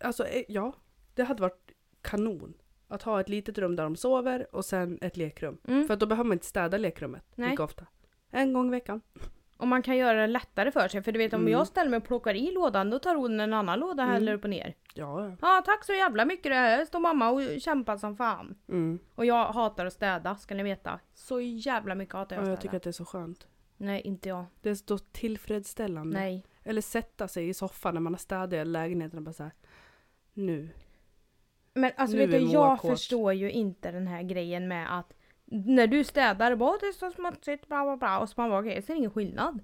[0.02, 0.74] Alltså eh, ja,
[1.15, 2.54] det hade varit kanon.
[2.88, 5.58] Att ha ett litet rum där de sover och sen ett lekrum.
[5.67, 5.88] Mm.
[5.88, 7.50] För att då behöver man inte städa lekrummet Nej.
[7.52, 7.86] lika ofta.
[8.32, 9.02] En gång i veckan.
[9.62, 11.04] Och man kan göra det lättare för sig.
[11.04, 11.52] För du vet om Mm.
[11.54, 14.13] jag ställer mig och plockar i lådan då tar hon en annan låda och Mm.
[14.13, 14.74] häller upp och ner.
[14.93, 15.36] Ja, ja.
[15.41, 18.56] Ja tack så jävla mycket det här står mamma och kämpar som fan.
[18.69, 19.00] Mm.
[19.15, 21.00] Och jag hatar att städa ska ni veta.
[21.13, 22.62] Så jävla mycket hatar jag ja att jag städa.
[22.71, 23.47] tycker att det är så skönt.
[23.78, 24.45] Nej inte jag.
[24.62, 26.19] Det är så tillfredsställande.
[26.19, 26.45] Nej.
[26.63, 29.52] Eller sätta sig i soffan när man har städat i lägenheten och bara så här.
[30.34, 30.69] Nu.
[31.74, 32.91] Men alltså Nu vet du, jag kåt.
[32.91, 35.13] förstår ju inte den här grejen med att
[35.51, 38.19] när du städar, bara det är så smutsigt, bla bla bla.
[38.19, 39.59] Och så man bara okej, jag ser ingen skillnad.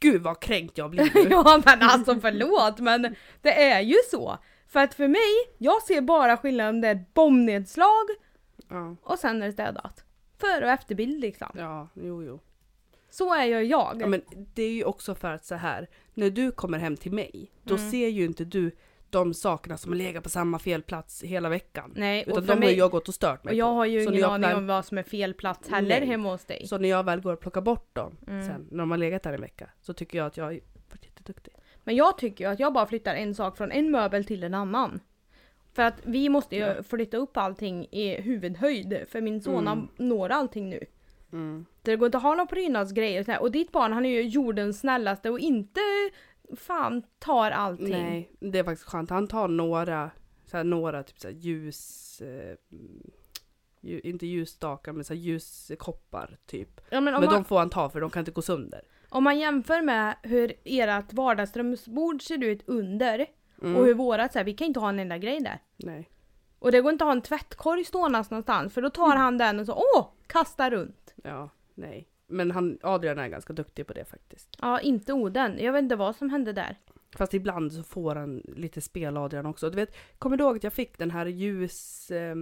[0.00, 1.30] Gud vad kränkt jag blir nu.
[1.30, 4.38] ja men alltså förlåt men det är ju så.
[4.66, 8.06] För att för mig, jag ser bara skillnaden det är ett bombnedslag
[8.68, 8.96] ja.
[9.02, 10.04] och sen är det städat.
[10.38, 11.48] Före och efterbild liksom.
[11.54, 12.40] ja, jo jo.
[13.10, 13.98] Så är ju jag.
[14.00, 14.22] Ja, men
[14.54, 17.74] det är ju också för att så här, när du kommer hem till mig, då
[17.74, 17.90] Mm.
[17.90, 18.76] ser ju inte du
[19.10, 21.92] de sakerna som har legat på samma fel plats hela veckan.
[21.96, 23.72] Nej, Utan de har mig, ju jag gått och stört mig och jag på.
[23.74, 26.08] har ju Så när ingen aning väl- om vad som är fel plats heller Nej.
[26.08, 26.66] hemma hos dig.
[26.66, 28.46] Så när jag väl går och plockar bort dem Mm.
[28.46, 31.04] sen, när de har legat där en vecka, så tycker jag att jag har varit
[31.04, 31.52] jätteduktig.
[31.84, 34.54] Men jag tycker ju att jag bara flyttar en sak från en möbel till en
[34.54, 35.00] annan.
[35.72, 36.82] För att vi måste ju Ja.
[36.82, 39.04] flytta upp allting i huvudhöjd.
[39.08, 39.88] För min son Mm.
[39.96, 40.84] når allting nu.
[41.32, 41.66] Mm.
[41.82, 43.42] Det går inte att ha några prydnadsgrejer och.
[43.42, 45.80] Och ditt barn han är ju jordens snällaste och inte
[46.56, 47.90] fan tar allting.
[47.90, 49.10] Nej, det är faktiskt skönt.
[49.10, 50.10] Han tar några,
[50.46, 52.56] så här, några typ så här, ljus, eh,
[53.80, 56.80] ju, inte ljusstakar men så här, ljuskoppar typ.
[56.90, 58.80] Ja, men Men man, de får han ta för de kan inte gå sönder.
[59.08, 63.26] om man jämför med hur ert vardagsrumsbord ser ut under
[63.62, 63.76] Mm.
[63.76, 65.62] och hur vårat så här, vi kan inte ha en enda grej där.
[65.76, 66.08] Nej.
[66.58, 69.60] Och det går inte att ha en tvättkorg ståendes någonstans för då tar han den
[69.60, 71.14] och så åh, kastar runt.
[71.24, 72.08] Ja, nej.
[72.28, 74.56] Men han, Adrian är ganska duktig på det faktiskt.
[74.60, 75.58] Ja, inte Oden.
[75.58, 76.76] Jag vet inte vad som hände där.
[77.16, 79.70] Fast ibland så får han lite spel Adrian också.
[79.70, 82.10] Du vet, kommer du ihåg att jag fick den här ljus...
[82.10, 82.36] Eh,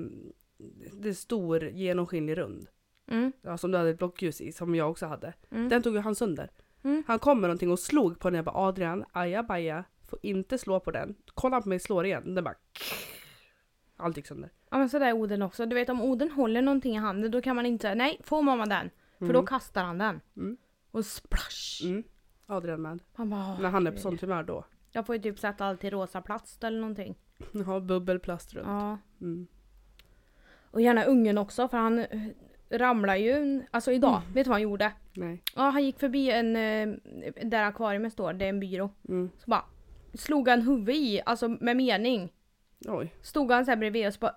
[0.92, 2.66] det är stor genomskinlig rund.
[3.11, 5.33] Mm, Ja, som du hade ett blockljus i, som jag också hade.
[5.51, 5.68] mm.
[5.68, 6.51] Den tog ju han sönder.
[6.85, 7.03] Mm.
[7.07, 8.37] Han kom med någonting och slog på den.
[8.37, 11.14] Jag bara Adrian, ajabaja, får inte slå på den.
[11.35, 12.35] Kolla på mig, slår igen.
[12.35, 12.55] Den bara...
[13.96, 14.51] Allt gick sönder.
[14.70, 15.66] Ja men sådär är Oden också.
[15.66, 18.42] Du vet om Oden håller någonting i handen då kan man inte säga nej, får
[18.42, 18.90] mamma den?
[19.18, 20.20] För då kastar han den.
[20.37, 20.57] Mm.
[20.90, 21.83] Och splash!
[21.85, 22.02] Mm.
[22.46, 23.00] Adrian med.
[23.16, 24.64] Man bara, "Åh, När han är på herregud." sånt humör då.
[24.92, 27.14] Jag får ju typ sätta allt i rosa plast eller någonting.
[27.66, 28.66] Ja, bubbelplast runt.
[28.68, 28.98] Ja.
[29.20, 29.46] Mm.
[30.70, 32.20] Och gärna ungen också för han eh,
[32.70, 34.33] ramlar ju, alltså idag, Mm.
[34.35, 34.92] vet du vad han gjorde?
[35.12, 35.42] Nej.
[35.57, 36.96] Ja han gick förbi en, eh,
[37.44, 38.90] där akvariet står, det är en byrå.
[39.09, 39.31] Mm.
[39.38, 39.64] Så bara
[40.14, 42.33] slog han huvudet i, alltså med mening.
[42.88, 43.14] Oj.
[43.22, 44.37] Stod han så här bredvid och så bara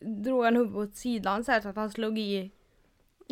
[0.00, 2.50] drog han huvudet åt sidan så, här så att han slog i,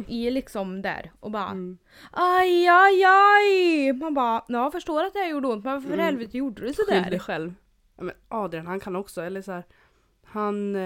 [0.06, 1.78] i liksom där och bara Mm.
[2.12, 3.92] Aj, aj, aj!
[3.92, 6.00] Man bara, ja, jag förstår att det här gjorde ont, men för Mm.
[6.00, 7.11] helvete gjorde du Skyll sådär?
[7.11, 7.54] dig själv.
[7.96, 9.64] Ja, men Adrian han kan också, eller så här,
[10.24, 10.76] han...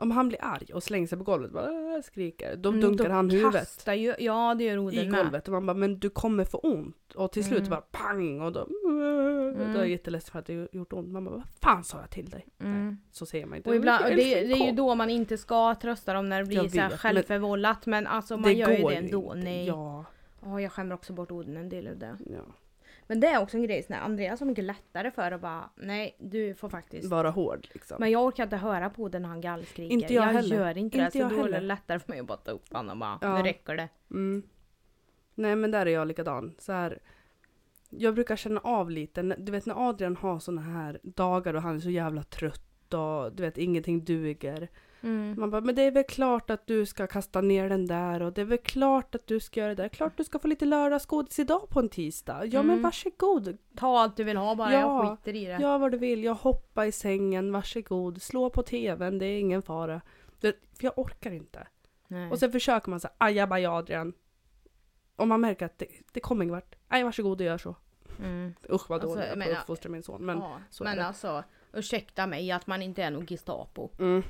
[0.00, 3.10] Om han blir arg och slänger sig på golvet bara skriker, då Mm, dunkar då
[3.14, 5.14] han huvudet Ju, ja, det gör i med.
[5.22, 7.14] golvet och man bara men du kommer få ont.
[7.14, 7.70] Och till slut Mm.
[7.70, 8.68] bara pang och då...
[8.88, 9.72] Mm.
[9.72, 11.08] Då är jag jätteledsen för att det gjort ont.
[11.08, 12.46] Man bara vad fan sa jag till dig?
[12.60, 12.98] Mm.
[13.10, 13.70] Så säger man inte.
[13.70, 16.56] Och ibland, det, det är ju då man inte ska trösta dem när det blir
[16.56, 19.22] Jag så här vet, men- självförvållat, men alltså man gör ju det ändå.
[19.34, 19.44] inte.
[19.44, 19.66] Nej.
[19.66, 20.04] Ja,
[20.46, 22.16] Åh, jag skämmer också bort Oden en del av det.
[22.26, 22.40] ja.
[23.10, 26.16] Men det är också en grej, när Andreas har mycket lättare för att bara, nej
[26.18, 27.10] du får faktiskt.
[27.10, 27.96] Vara hård liksom.
[28.00, 29.92] Men jag orkar inte höra på Oden när han gallskriker.
[29.94, 30.56] Inte jag heller.
[30.56, 32.50] gör inte, Inte det, jag så då är det lättare för mig att bara ta
[32.50, 33.36] upp honom och bara, Ja.
[33.36, 33.88] nu räcker det.
[34.10, 34.42] Mm.
[35.34, 36.54] Nej men där är jag likadan.
[36.58, 36.98] Så här,
[37.90, 41.76] jag brukar känna av lite, du vet när Adrian har såna här dagar och han
[41.76, 44.68] är så jävla trött och du vet ingenting duger.
[45.00, 45.40] Mm.
[45.40, 48.32] Man bara, men det är väl klart att du ska kasta ner den där och
[48.32, 49.88] det är väl klart att du ska göra det där.
[49.88, 52.44] Klart du ska få lite lördagsgodis idag på en tisdag.
[52.46, 52.82] Ja men Mm.
[52.82, 53.58] varsågod.
[53.76, 55.58] Ta allt du vill ha bara, jag Ja, skiter i det.
[55.60, 58.22] Gör vad du vill, jag hoppar i sängen, varsågod.
[58.22, 60.00] Slå på tvn, det är ingen fara.
[60.40, 61.66] Det, för jag orkar inte.
[62.08, 62.30] Nej.
[62.30, 64.12] Och sen försöker man säga ajabaja Adrian.
[65.16, 66.74] Och man märker att det, det kommer ingen vart.
[66.88, 67.76] Nej varsågod och gör så.
[68.18, 68.54] mm.
[68.70, 70.26] Usch vad Alltså, dålig jag jag är på att uppfostra min son.
[70.26, 71.04] Men, ja, så men är det.
[71.06, 73.88] alltså, ursäkta mig att man inte är någon Gestapo.
[73.98, 74.22] mm,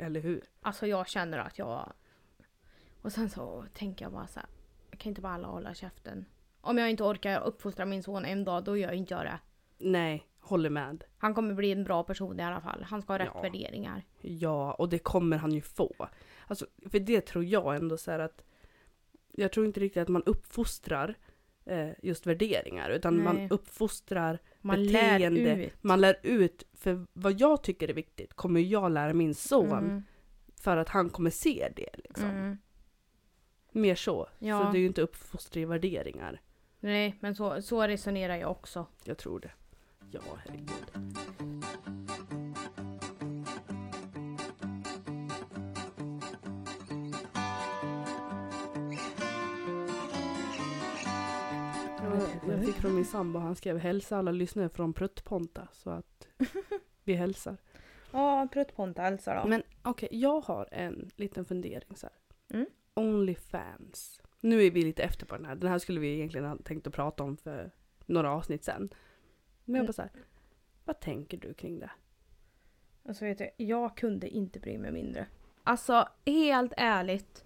[0.00, 0.44] eller hur?
[0.62, 1.92] Alltså jag känner att jag...
[3.02, 4.48] Och sen så tänker jag bara så här,
[4.90, 6.24] jag kan inte bara alla hålla käften.
[6.60, 9.38] Om jag inte orkar uppfostra min son en dag, då gör inte jag det.
[9.78, 11.04] Nej, håller med.
[11.18, 12.82] Han kommer bli en bra person i alla fall.
[12.82, 13.40] Han ska ha rätt Ja.
[13.42, 14.02] värderingar.
[14.20, 16.08] Ja, och det kommer han ju få.
[16.46, 18.44] Alltså, för det tror jag ändå så att
[19.32, 21.14] jag tror inte riktigt att man uppfostrar
[21.64, 23.24] eh, just värderingar, utan Nej.
[23.24, 25.64] man uppfostrar Man lär beteende.
[25.66, 25.72] ut.
[25.80, 30.02] Man lär ut, för vad jag tycker är viktigt kommer jag lära min son Mm,
[30.56, 31.90] för att han kommer se det.
[32.04, 32.30] Liksom.
[32.30, 32.58] mm.
[33.72, 34.28] Mer så.
[34.38, 34.58] Ja.
[34.64, 36.40] Så det är ju inte uppfostra i värderingar.
[36.80, 38.86] Nej, men så, så resonerar jag också.
[39.04, 39.50] Jag tror det.
[40.10, 41.14] Ja, herregud.
[52.56, 56.28] Jag- fick från min sambo, han skrev hälsa alla lyssnare från Pruttponta så att
[57.04, 57.56] vi hälsar.
[58.12, 59.48] Ja, pruttponta hälsar då.
[59.48, 62.16] Men okej, jag har en liten fundering så här.
[62.58, 62.66] Mm.
[62.94, 64.20] Onlyfans.
[64.40, 65.54] Nu är vi lite efter på den här.
[65.54, 67.70] Den här skulle vi egentligen ha tänkt att prata om för
[68.06, 68.88] några avsnitt sen.
[69.64, 69.86] Men jag Mm.
[69.86, 70.10] bara så här,
[70.84, 71.90] vad tänker du kring det?
[73.08, 75.26] Alltså vet du, jag kunde inte bry mig mindre.
[75.64, 77.44] Alltså helt ärligt.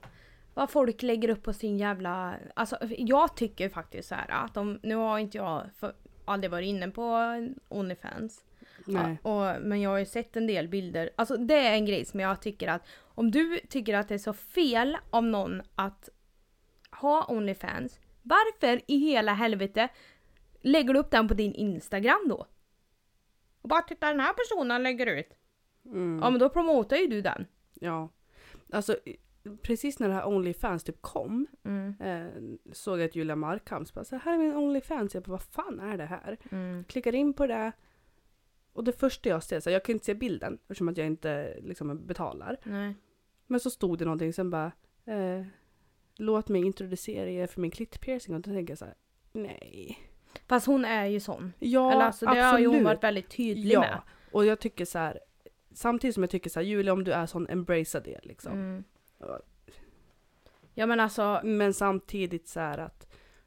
[0.54, 2.36] Vad folk lägger upp på sin jävla...
[2.54, 4.80] Alltså jag tycker faktiskt så här att de...
[4.82, 7.18] Nu har inte jag för, aldrig varit inne på
[7.68, 8.44] Onlyfans.
[8.86, 11.10] Ja, och, men jag har ju sett en del bilder.
[11.16, 14.18] Alltså det är en grej som jag tycker att om du tycker att det är
[14.18, 16.08] så fel av någon att
[16.90, 18.00] ha Onlyfans.
[18.22, 19.88] Varför i hela helvete
[20.60, 22.46] lägger du upp den på din Instagram då?
[23.62, 25.28] Och bara titta den här personen lägger ut.
[25.84, 26.20] Mm.
[26.22, 27.46] Ja men då promotar ju du den.
[27.74, 28.08] Ja.
[28.72, 28.96] Alltså,
[29.62, 31.94] precis när det här Onlyfans typ kom, Mm.
[32.00, 35.14] eh, såg jag att Julia Markhams bara så här är min Onlyfans.
[35.14, 36.36] Jag bara, vad fan är det här?
[36.50, 36.84] Mm.
[36.84, 37.72] Klickar in på det.
[38.72, 41.06] Och det första jag ser, så här, jag kan inte se bilden eftersom att jag
[41.06, 42.56] inte liksom betalar.
[42.64, 42.94] Nej.
[43.46, 44.72] Men så stod det någonting sen bara,
[45.04, 45.44] eh,
[46.16, 48.34] låt mig introducera er för min klittpiercing.
[48.34, 48.94] Och då tänker jag så här,
[49.32, 49.98] nej.
[50.46, 51.52] Fast hon är ju sån.
[51.58, 52.84] Ja, Eller alltså det har ju hon absolut.
[52.84, 54.00] varit väldigt tydlig Ja, med.
[54.32, 55.20] och jag tycker så här,
[55.74, 58.52] samtidigt som jag tycker så här, Julia om du är sån, embracea det liksom.
[58.52, 58.84] Mm.
[60.74, 60.86] Ja.
[60.86, 63.06] Men alltså, Men samtidigt så här att,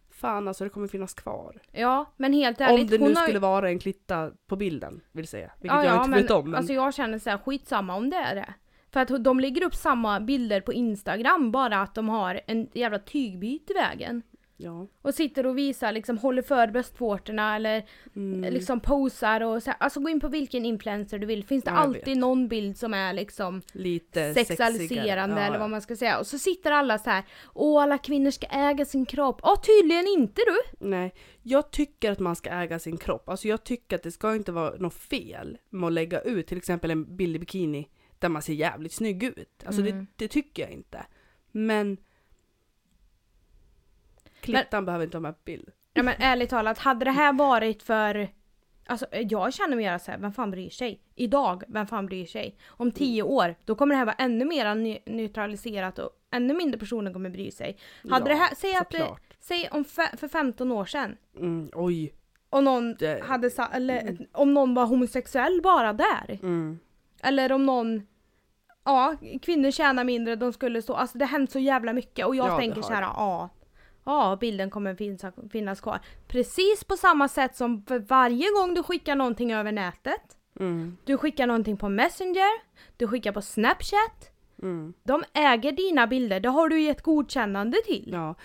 [0.09, 1.61] fan alltså det kommer finnas kvar.
[1.71, 2.81] ja men helt ärligt.
[2.81, 5.51] om det nu ju- skulle vara en klitta på bilden, vill säga.
[5.59, 6.45] Vilket Ja, jag ja, inte vet om.
[6.49, 6.55] Men...
[6.55, 8.53] Alltså jag känner såhär, skitsamma om det är det.
[8.91, 12.99] För att de lägger upp samma bilder på Instagram, bara att de har en jävla
[12.99, 14.21] tygbit i vägen.
[14.58, 14.88] Ja.
[15.02, 18.54] Och sitter och visar, liksom håller för bröstvårtorna eller Mm.
[18.54, 19.78] liksom posar och så här.
[19.80, 21.44] Alltså gå in på vilken influencer du vill.
[21.46, 22.18] Finns det Ja, alltid vet.
[22.18, 25.36] någon bild som är liksom Lite sexualiserande.
[25.41, 26.20] Ja, eller vad man ska säga.
[26.20, 27.24] Och så sitter alla så här.
[27.54, 29.39] Åh alla kvinnor ska äga sin kropp.
[29.44, 30.88] Ja tydligen inte du!
[30.88, 33.30] Nej, jag tycker att man ska äga sin kropp.
[33.30, 36.58] Alltså jag tycker att det ska inte vara något fel med att lägga ut till
[36.58, 37.88] exempel en bild i bikini
[38.20, 39.63] där man ser jävligt snygg ut.
[39.65, 39.98] Alltså Mm.
[40.00, 41.06] det, det tycker jag inte.
[41.52, 41.98] Men
[44.45, 45.69] Klittan behöver inte ha med bild.
[45.93, 48.27] Ja men ärligt talat, hade det här varit för...
[48.88, 51.01] Alltså jag känner mer såhär, vem fan bryr sig?
[51.15, 52.58] Idag, vem fan bryr sig?
[52.67, 54.75] Om tio år, då kommer det här vara ännu mer
[55.12, 57.77] neutraliserat och ännu mindre personer kommer bry sig.
[58.10, 59.08] Hade Ja, det här, säg att det,
[59.39, 62.13] säg om för 15 år sedan, Mm, oj.
[62.49, 66.39] och någon Det- hade sa, eller om någon var homosexuell bara där.
[66.43, 66.79] Mm.
[67.23, 68.08] Eller om någon,
[68.86, 72.36] ja kvinnor tjänar mindre, de skulle stå, alltså det har hänt så jävla mycket och
[72.36, 73.08] jag Ja, tänker har så här, det.
[73.08, 73.49] ja.
[74.06, 76.00] Ja, bilden kommer finnas, finnas kvar.
[76.28, 80.22] Precis på samma sätt som för varje gång du skickar någonting över nätet.
[80.60, 80.98] Mm.
[81.04, 82.62] Du skickar någonting på Messenger,
[82.98, 84.32] du skickar på Snapchat.
[84.62, 84.94] Mm.
[85.04, 88.10] De äger dina bilder, det har du gett godkännande till.
[88.13, 88.36] Ja.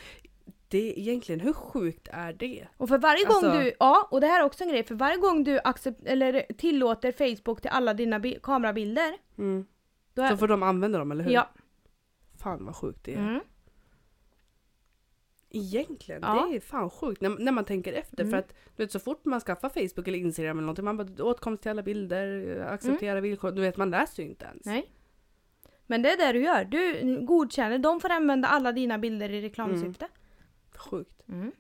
[0.68, 2.66] Det egentligen, hur sjukt är det?
[2.76, 4.94] Och för varje Alltså- gång du, ja och det här är också en grej, för
[4.94, 9.12] varje gång du accept, eller tillåter Facebook till alla dina bi- kamerabilder.
[9.38, 9.66] Mm.
[10.16, 11.30] Är, Så får de använda dem, eller hur?
[11.32, 11.48] ja.
[12.42, 13.40] Fan vad sjukt det är.
[15.52, 15.64] Mm.
[15.66, 16.46] Egentligen, Ja.
[16.50, 18.22] det är fan sjukt när, när man tänker efter.
[18.22, 18.30] Mm.
[18.30, 21.24] För att du vet, så fort man skaffar Facebook eller Instagram eller någonting, man bara
[21.24, 23.50] åtkomst till alla bilder, acceptera villkor.
[23.52, 24.66] Du vet, man läser ju inte ens.
[24.66, 24.76] Mm.
[24.76, 24.92] Nej.
[25.86, 26.64] Men det är det du gör.
[26.64, 30.08] Du godkänner, de får använda alla dina bilder i reklamsyfte.
[30.74, 31.28] Sjukt.
[31.28, 31.52] Mm.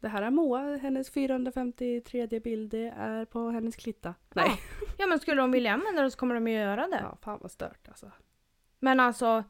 [0.00, 4.14] Det här är Moa, hennes 453 bild, det är på hennes klitta.
[4.34, 4.50] Nej.
[4.98, 7.00] Ja men skulle de vilja använda det så kommer de ju göra det.
[7.02, 8.10] Ja, fan vad stört alltså.
[8.78, 9.44] Men alltså,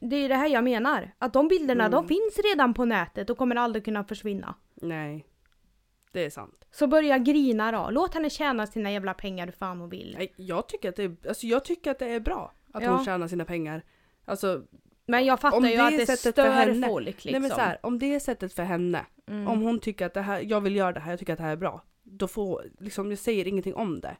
[0.00, 1.10] det är det här jag menar.
[1.18, 1.90] Att de bilderna Mm.
[1.92, 4.54] de finns redan på nätet och kommer aldrig kunna försvinna.
[4.74, 5.26] Nej.
[6.12, 6.64] Det är sant.
[6.70, 7.88] Så börja grina då.
[7.90, 10.14] Låt henne tjäna sina jävla pengar hur fan hon vill.
[10.18, 12.90] Nej, jag, tycker att det är, alltså, jag tycker att det är bra att Ja.
[12.96, 13.82] hon tjänar sina pengar.
[14.24, 14.62] Alltså,
[15.06, 17.30] Men jag fattar ju det att är det stör henne- folk liksom.
[17.30, 19.48] nej men så här, om det är sättet för henne, mm.
[19.48, 21.42] om hon tycker att det här, jag vill göra det här, jag tycker att det
[21.44, 21.82] här är bra.
[22.02, 24.16] Då får, liksom, jag säger ingenting om det.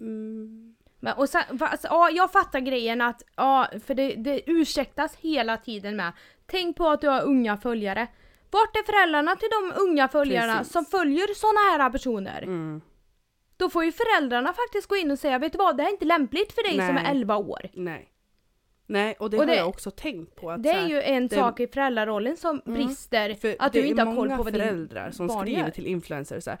[0.00, 0.71] Mm.
[1.04, 5.16] Men, och sen, va- alltså, ja, jag fattar grejen att, ja, för det, det ursäktas
[5.16, 6.12] hela tiden med
[6.46, 8.06] tänk på att du har unga följare.
[8.50, 10.72] Vart är föräldrarna till de unga följarna Precis.
[10.72, 12.42] som följer såna här personer?
[12.42, 12.80] Mm.
[13.56, 15.92] Då får ju föräldrarna faktiskt gå in och säga, vet du vad, det här är
[15.92, 17.04] inte lämpligt för dig som Nej.
[17.06, 17.68] är 11 år.
[17.72, 18.08] Nej.
[18.86, 20.50] Nej, och det Och har det- jag också tänkt på.
[20.50, 22.74] Att Det så är här, ju en det- sak i föräldrarollen som Mm.
[22.86, 25.40] brister, att det du inte är har koll många på vad din föräldrar som barn
[25.40, 25.70] skriver gör.
[25.70, 26.58] till influencers så här.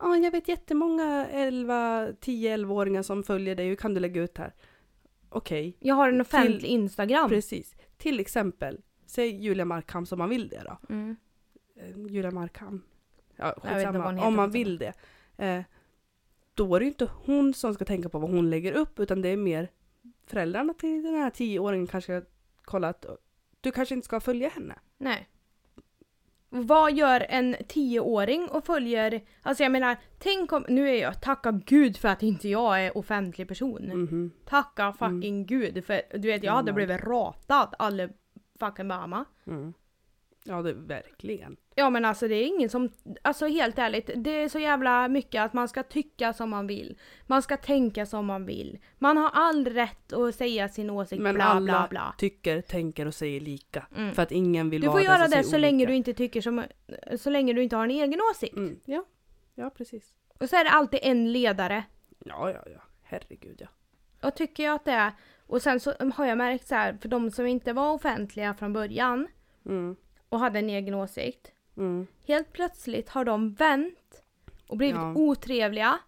[0.00, 4.54] Ja, jag vet jättemånga 11, 10-11-åringar som följer dig, hur kan du lägga ut här?
[5.28, 7.28] Okej, Jag har en offentlig Instagram.
[7.28, 7.74] precis.
[7.96, 10.78] Till exempel, säg Julia Markham som man vill det då.
[10.94, 11.16] Mm.
[11.76, 12.82] Eh, Julia Markham.
[13.36, 14.26] Ja, skitsamma.
[14.26, 14.92] Om man vill det.
[15.36, 15.62] Eh,
[16.54, 19.22] då är det ju inte hon som ska tänka på vad hon lägger upp, utan
[19.22, 19.68] det är mer
[20.26, 22.30] föräldrarna till den här 10-åringen kanske ska
[22.64, 23.06] kolla att
[23.60, 24.78] du kanske inte ska följa henne.
[24.98, 25.28] Nej.
[26.56, 31.52] Vad gör en tioåring och följer, alltså jag menar, tänk om, nu är jag, tacka
[31.52, 33.82] gud för att inte jag är offentlig person.
[33.86, 34.30] Mhm.
[34.44, 36.74] Tacka fucking gud för du vet jag hade Mm.
[36.86, 38.08] blivit ratad alla
[38.60, 39.24] fucking mamma.
[39.46, 39.74] Mm.
[40.46, 41.56] Ja, det verkligen.
[41.74, 42.90] Ja men alltså det är ingen som,
[43.22, 46.98] alltså helt ärligt, det är så jävla mycket att man ska tycka som man vill.
[47.26, 48.78] Man ska tänka som man vill.
[48.98, 52.14] Man har all rätt att säga sin åsikt, Men bla alla bla bla.
[52.18, 53.86] tycker, tänker och säger lika.
[53.96, 54.14] Mm.
[54.14, 55.90] För att ingen vill Du vara får den göra som det säger så länge olika.
[55.90, 56.64] du inte tycker som,
[57.16, 58.56] så länge du inte har en egen åsikt.
[58.56, 58.80] Mm.
[58.84, 59.04] Ja.
[59.54, 60.14] ja, precis.
[60.40, 61.84] Och så är det alltid en ledare.
[62.18, 62.82] Ja, ja, ja.
[63.02, 63.68] Herregud ja.
[64.28, 65.12] Och tycker jag att det är,
[65.46, 68.72] och sen så har jag märkt så här, för de som inte var offentliga från
[68.72, 69.26] början
[69.66, 69.96] Mm.
[70.34, 71.52] Och hade en egen åsikt.
[71.76, 72.06] Mm.
[72.26, 74.22] Helt plötsligt har de vänt
[74.68, 75.14] och blivit Ja.
[75.16, 75.98] otrevliga,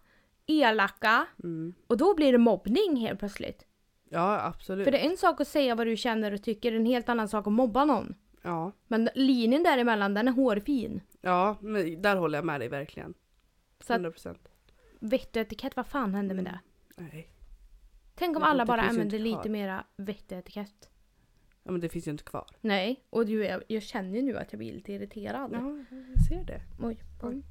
[0.45, 1.73] elaka Mm.
[1.87, 3.65] och då blir det mobbning helt plötsligt.
[4.09, 4.85] Ja, absolut.
[4.85, 7.27] För det är en sak att säga vad du känner och tycker, en helt annan
[7.29, 8.15] sak att mobba någon.
[8.41, 8.71] Ja.
[8.87, 11.01] Men linjen däremellan den är hårfin.
[11.21, 13.13] ja, men där håller jag med dig verkligen.
[13.79, 14.47] Så att 100 procent.
[14.99, 16.59] vett och etikett, vad fan hände med det?
[16.95, 17.29] Nej.
[18.15, 20.89] Tänk om alla bara finns ju använde inte lite mera vett och etikett.
[21.67, 22.45] Ja, men det finns ju inte kvar.
[22.61, 25.51] Nej, och du, jag, jag känner ju nu att jag blir lite irriterad.
[25.53, 25.77] Ja,
[26.15, 26.61] jag ser det.
[26.79, 27.41] Oj, oj.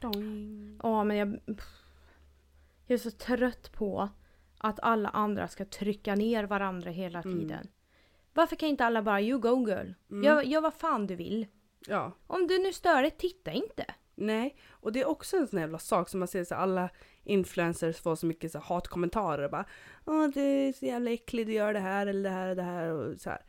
[0.00, 0.80] Doing.
[0.82, 1.38] Ja, men jag...
[2.86, 4.08] Jag är så trött på
[4.58, 7.38] att alla andra ska trycka ner varandra hela Mm.
[7.40, 7.68] tiden.
[8.32, 9.92] Varför kan inte alla bara you go girl?
[10.10, 10.24] Mm.
[10.24, 11.46] Gör, gör vad fan du vill.
[11.86, 12.12] Ja.
[12.26, 13.84] Om du nu stör dig, titta inte.
[14.14, 16.88] Nej, och det är också en sån jävla sak som man ser så alla
[17.24, 19.64] influencers får så mycket så hatkommentarer bara
[20.04, 22.62] Åh det är så jävla äckligt, du gör det här eller det här och det
[22.62, 23.42] här och så här.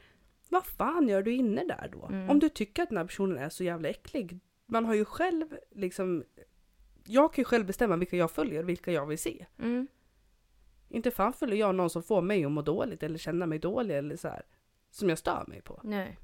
[0.49, 2.05] Vad fan gör du inne där då?
[2.05, 2.29] Mm.
[2.29, 4.39] Om du tycker att den här personen är så jävla äcklig.
[4.65, 6.23] Man har ju själv liksom
[7.03, 9.45] Jag kan ju själv bestämma vilka jag följer och vilka jag vill se.
[9.59, 9.87] Mm.
[10.89, 13.97] Inte fan följer jag någon som får mig att må dåligt eller känna mig dålig
[13.97, 14.41] eller så här.
[14.91, 15.79] Som jag stör mig på.
[15.83, 16.19] Nej.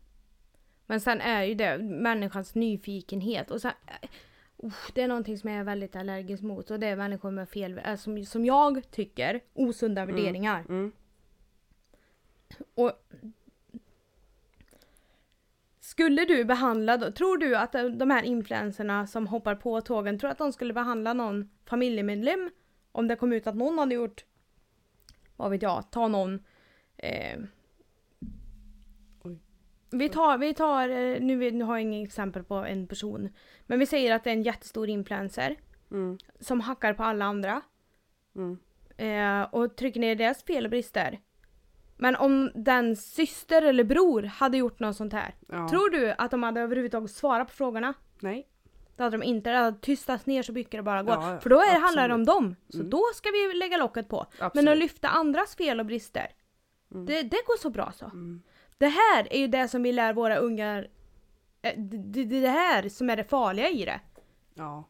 [0.85, 3.71] Men sen är ju det människans nyfikenhet och sen...
[4.93, 7.81] det är någonting som jag är väldigt allergisk mot och det är människor med fel,
[7.85, 10.15] äh, som, som jag tycker, osunda Mm.
[10.15, 10.65] värderingar.
[10.69, 10.91] Mm.
[12.75, 12.91] Och
[15.79, 20.31] Skulle du behandla, tror du att de här influencerna som hoppar på tågen, tror du
[20.31, 22.49] att de skulle behandla någon familjemedlem
[22.91, 24.25] om det kom ut att någon hade gjort,
[25.35, 26.39] vad vet jag, ta någon
[26.97, 27.39] eh.
[29.91, 33.29] Vi tar, vi tar eh, nu, nu har jag inget exempel på en person,
[33.67, 35.55] men vi säger att det är en jättestor influencer
[35.91, 36.17] Mm.
[36.39, 37.61] som hackar på alla andra
[38.35, 38.57] Mm.
[38.97, 41.19] eh, och trycker ner deras fel och brister.
[41.97, 45.69] Men om den syster eller bror hade gjort något sånt här, Ja.
[45.69, 47.93] tror du att de hade överhuvudtaget svarat på frågorna?
[48.19, 48.47] Nej.
[48.97, 51.13] Det hade de inte, det hade tystats ner så mycket det bara går.
[51.13, 51.81] Ja, För då är, absolut.
[51.83, 52.89] handlar det om dem, så Mm.
[52.89, 54.19] då ska vi lägga locket på.
[54.39, 54.53] Absolut.
[54.53, 56.27] Men att lyfta andras fel och brister,
[56.91, 57.05] Mm.
[57.05, 58.11] det, det går så bra så.
[58.81, 60.87] Det här är ju det som vi lär våra ungar,
[61.61, 63.99] eh, det, det, det här som är det farliga i det.
[64.53, 64.83] Ja.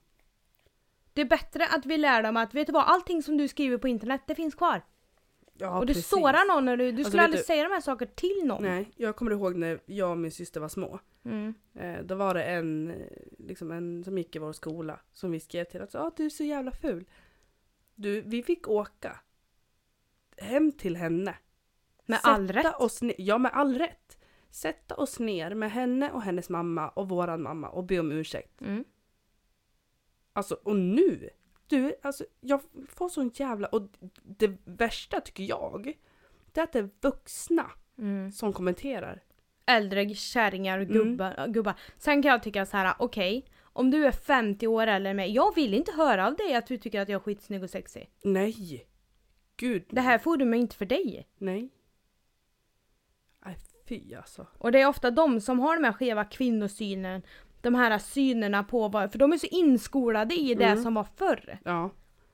[1.14, 3.78] Det är bättre att vi lär dem att, vet du vad, allting som du skriver
[3.78, 4.82] på internet, det finns kvar.
[5.54, 6.10] Ja, och du precis.
[6.10, 8.64] sårar någon när du, du Alltså, skulle aldrig du- säga de här sakerna till någon.
[8.64, 11.00] Nej, jag kommer ihåg när jag och min syster var små.
[11.26, 11.54] Mm.
[11.74, 12.96] Eh, då var det en, eh,
[13.38, 16.30] liksom en som gick i vår skola som vi skrev till att ah, du är
[16.30, 17.06] så jävla ful.
[17.96, 19.20] Du, vi fick åka
[20.38, 21.36] hem till henne.
[22.12, 22.76] Med Sätta all rätt.
[22.80, 24.18] Oss ner, ja, med all rätt.
[24.50, 28.62] Sätta oss ner med henne och hennes mamma och våran mamma och be om ursäkt.
[28.62, 28.84] Mm.
[30.34, 31.30] Alltså, och nu!
[31.68, 33.68] Du, alltså jag får sån jävla...
[33.68, 33.82] Och
[34.24, 35.94] det värsta tycker jag,
[36.52, 38.32] det är att det är vuxna Mm.
[38.32, 39.24] som kommenterar.
[39.66, 40.94] Äldre kärringar och Mm.
[40.98, 41.74] gubbar, gubbar.
[41.98, 45.56] Sen kan jag tycka så här: okej, om du är 50 år eller mig, jag
[45.56, 48.12] vill inte höra av dig att du tycker att jag är skitsnygg och sexig.
[48.24, 48.88] Nej!
[49.58, 51.28] Gud, Det här forumet är inte för dig.
[51.38, 51.70] nej.
[53.46, 53.58] Nej,
[53.90, 54.48] fy alltså.
[54.58, 57.22] Och det är ofta de som har den här skeva kvinnosynen,
[57.62, 60.84] de här synerna på vad, för de är så inskolade i det Mm.
[60.84, 61.60] som var förr.
[61.66, 61.90] Ja.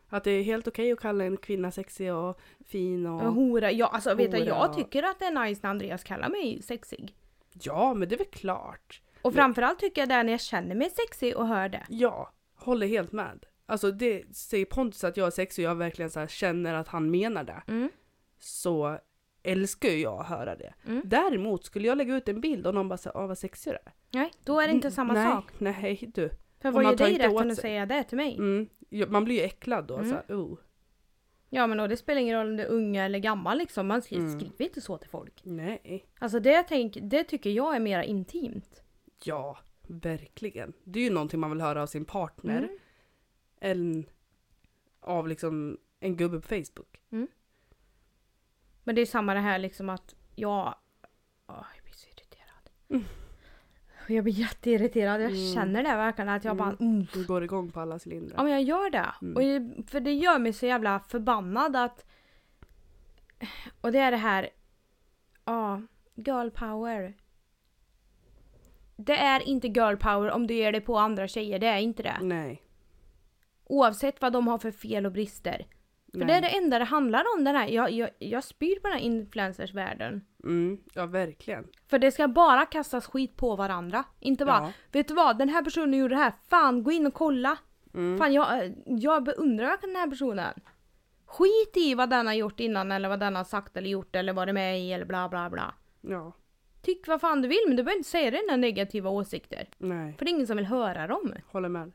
[0.10, 3.24] Att det är helt okej att kalla en kvinna sexig och fin och...
[3.24, 6.04] Och hora, ja alltså vet du, Hora jag tycker att det är nice när Andreas
[6.04, 7.16] kallar mig sexig.
[7.62, 9.02] Ja, men det är väl klart.
[9.22, 11.86] Och framförallt tycker jag det är när jag känner mig sexig och hör det.
[11.90, 13.46] Ja, håller helt med.
[13.66, 16.88] Alltså det säger Pontus att jag är sexig och jag verkligen så här känner att
[16.88, 17.62] han menar det.
[17.68, 17.90] Mm.
[18.40, 19.00] Så
[19.52, 20.74] älskar ju jag att höra det.
[20.88, 21.02] Mm.
[21.06, 23.78] Däremot skulle jag lägga ut en bild och någon bara säger åh vad sexig du
[23.78, 23.94] är.
[24.12, 25.52] Nej, då är det inte samma nej, sak.
[25.58, 26.30] Nej, du.
[26.62, 28.36] För vad tar dig rätten att säga det till mig?
[28.38, 28.68] Mm.
[29.08, 29.98] Man blir ju äcklad då.
[29.98, 30.10] Mm.
[30.28, 30.58] Så oh.
[31.50, 33.88] Ja men då, det spelar ingen roll om du är unga eller gammal liksom.
[33.88, 34.40] Man skri- Mm.
[34.40, 35.42] skriver inte så till folk.
[35.44, 36.06] Nej.
[36.20, 38.82] Alltså det, tänk, det tycker jag är mer intimt.
[39.24, 40.74] Ja, verkligen.
[40.84, 42.58] Det är ju någonting man vill höra av sin partner.
[42.58, 42.78] Mm.
[43.60, 44.06] Än
[45.00, 47.02] av liksom en gubbe på Facebook.
[48.88, 50.76] Men det är samma det här liksom att jag...
[51.48, 52.70] Åh, jag blir så irriterad.
[52.90, 53.04] Mm.
[54.08, 55.22] Jag blir jätteirriterad.
[55.22, 55.54] Jag Mm.
[55.54, 56.66] känner det verkligen att jag Mm.
[56.66, 56.76] bara...
[56.80, 57.06] Mm.
[57.14, 58.38] Du går igång på alla cylindrar.
[58.38, 59.06] Ja men jag gör det.
[59.22, 59.36] Mm.
[59.36, 62.06] Och för det gör mig så jävla förbannad att...
[63.82, 64.50] Och det är det här...
[65.46, 65.82] Ja,
[66.16, 67.14] girl power.
[68.96, 72.04] Det är inte girl power om du gör det på andra tjejer, det är inte
[72.04, 72.18] det.
[72.22, 72.62] Nej.
[73.64, 75.66] Oavsett vad de har för fel och brister.
[76.12, 76.28] För nej.
[76.28, 77.68] det är det enda det handlar om, den här.
[77.68, 80.22] Jag, jag, jag spyr på den här influencersvärlden.
[80.44, 81.68] Mm, ja, verkligen.
[81.88, 84.04] För det ska bara kastas skit på varandra.
[84.20, 84.72] Inte bara, Ja.
[84.92, 86.34] vet du vad, den här personen gjorde det här.
[86.50, 87.58] Fan, gå in och kolla.
[87.94, 88.18] Mm.
[88.18, 90.54] Fan, jag, jag beundrar verkligen den här personen.
[91.26, 94.34] Skit i vad den har gjort innan eller vad den har sagt eller gjort eller
[94.34, 95.74] varit med i eller bla bla bla.
[96.02, 96.32] Ja.
[96.82, 99.70] Tyck vad fan du vill men du behöver inte säga dina negativa åsikter.
[99.78, 100.14] Nej.
[100.18, 101.34] För det är ingen som vill höra dem.
[101.48, 101.92] Håller med.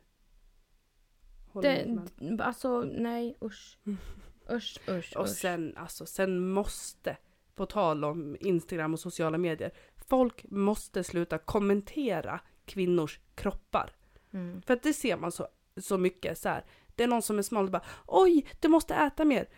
[1.55, 2.41] Med.
[2.41, 3.79] alltså nej usch.
[4.51, 5.31] Usch usch Och usch.
[5.31, 7.17] sen, alltså, sen måste,
[7.55, 9.73] på tal om Instagram och sociala medier,
[10.09, 13.93] folk måste sluta kommentera kvinnors kroppar.
[14.33, 14.63] Mm.
[14.63, 16.65] För att det ser man så, så mycket så här.
[16.97, 19.49] Det är någon som är smal och bara oj, du måste äta mer.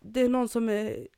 [0.00, 1.08] Det är någon som är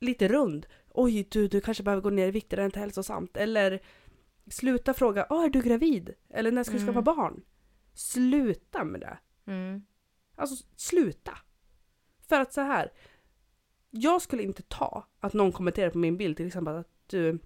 [0.00, 0.66] lite rund.
[0.88, 3.36] Oj, du, du kanske behöver gå ner i vikt, det är inte hälsosamt.
[3.36, 3.80] Eller
[4.50, 6.14] sluta fråga, åh, är du gravid?
[6.30, 7.04] Eller när ska du skaffa Mm.
[7.04, 7.42] barn?
[7.94, 9.18] Sluta med det.
[9.50, 9.82] Mm.
[10.36, 11.38] Alltså sluta.
[12.28, 12.92] För att så här.
[13.90, 17.38] Jag skulle inte ta att någon kommenterar på min bild till exempel att du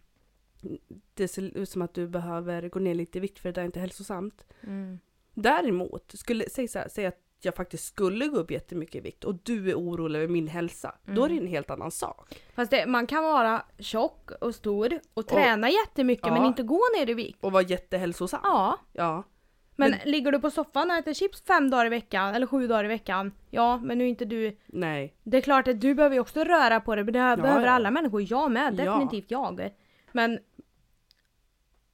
[1.15, 3.65] det ser ut som att du behöver gå ner lite i vikt för det är
[3.65, 4.47] inte hälsosamt.
[4.63, 4.99] Mm.
[5.35, 9.25] Däremot, skulle, säg, så här, säg att jag faktiskt skulle gå upp jättemycket i vikt
[9.25, 10.95] och du är orolig över min hälsa.
[11.05, 11.45] Då är det Mm.
[11.45, 12.41] en helt annan sak.
[12.55, 16.33] Fast det, man kan vara tjock och stor och träna jättemycket Ja.
[16.35, 17.45] men inte gå ner i vikt.
[17.45, 18.41] Och vara jättehälsosam.
[18.43, 19.23] Ja, Ja.
[19.77, 22.67] Men, Men- ligger du på soffan och äter chips fem dagar i veckan eller sju
[22.67, 23.33] dagar i veckan.
[23.51, 24.57] Ja, men nu är inte du.
[24.67, 25.15] Nej.
[25.23, 27.05] Det är klart att du behöver ju också röra på dig.
[27.05, 27.73] Det behöver behöver ja.
[27.73, 28.27] alla människor.
[28.31, 28.75] Jag med.
[28.79, 28.85] Ja.
[28.85, 29.71] Definitivt jag.
[30.13, 30.39] Men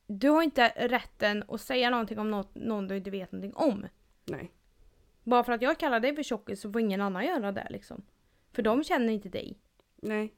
[0.06, 3.86] du har inte rätten att säga någonting om något, någon du inte vet någonting om.
[4.24, 4.50] Nej.
[5.24, 8.02] Bara för att jag kallar dig för tjockis så får ingen annan göra det liksom.
[8.52, 9.58] För de känner inte dig.
[9.96, 10.34] Nej.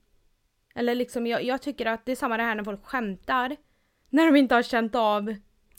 [0.75, 3.57] Eller liksom, jag, jag tycker att det är samma det här när folk skämtar.
[4.11, 5.35] När de inte har känt av,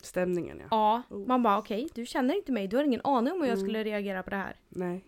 [0.05, 0.67] Stämningen ja.
[0.71, 1.03] ja.
[1.15, 1.27] Oh.
[1.27, 2.67] Man bara okej, du känner inte mig.
[2.67, 3.65] Du har ingen aning om hur jag Mm.
[3.67, 4.59] skulle reagera på det här.
[4.69, 5.05] Nej.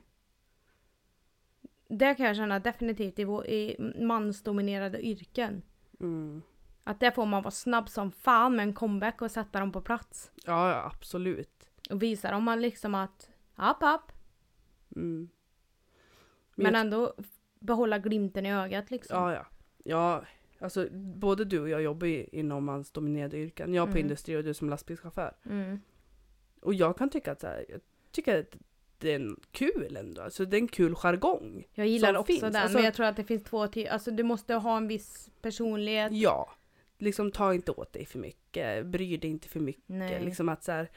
[1.88, 5.62] Det kan jag känna definitivt i, vår- i mansdominerade yrken.
[6.00, 6.42] Mm.
[6.84, 9.82] Att där får man vara snabb som fan med en comeback och sätta dem på
[9.82, 10.32] plats.
[10.46, 11.70] Ja, ja, absolut.
[11.90, 14.12] Och visa dem man liksom att, app app.
[14.96, 15.30] Mm.
[16.56, 17.14] Men jag- ändå
[17.60, 19.18] behålla glimten i ögat liksom.
[19.18, 19.46] Ja, ja.
[19.84, 20.24] Ja,
[20.66, 23.74] alltså både du och jag jobbar ju inom mansdominerade yrken.
[23.74, 24.02] Jag på Mm.
[24.02, 25.34] industri och du som lastbilschaufför.
[25.46, 25.80] Mm.
[26.62, 27.80] Och jag kan tycka att så här, jag
[28.12, 28.56] tycker att
[28.98, 30.22] det är en kul ändå.
[30.22, 31.64] Alltså det är en kul jargong.
[31.74, 32.42] Jag gillar också finns.
[32.42, 33.88] den, Alltså- men jag tror att det finns två till.
[33.88, 36.12] Alltså du måste ha en viss personlighet.
[36.12, 36.50] Ja.
[36.98, 39.84] Liksom ta inte åt dig för mycket, bry dig inte för mycket.
[39.88, 40.26] Nej.
[40.26, 40.90] Liksom att så här,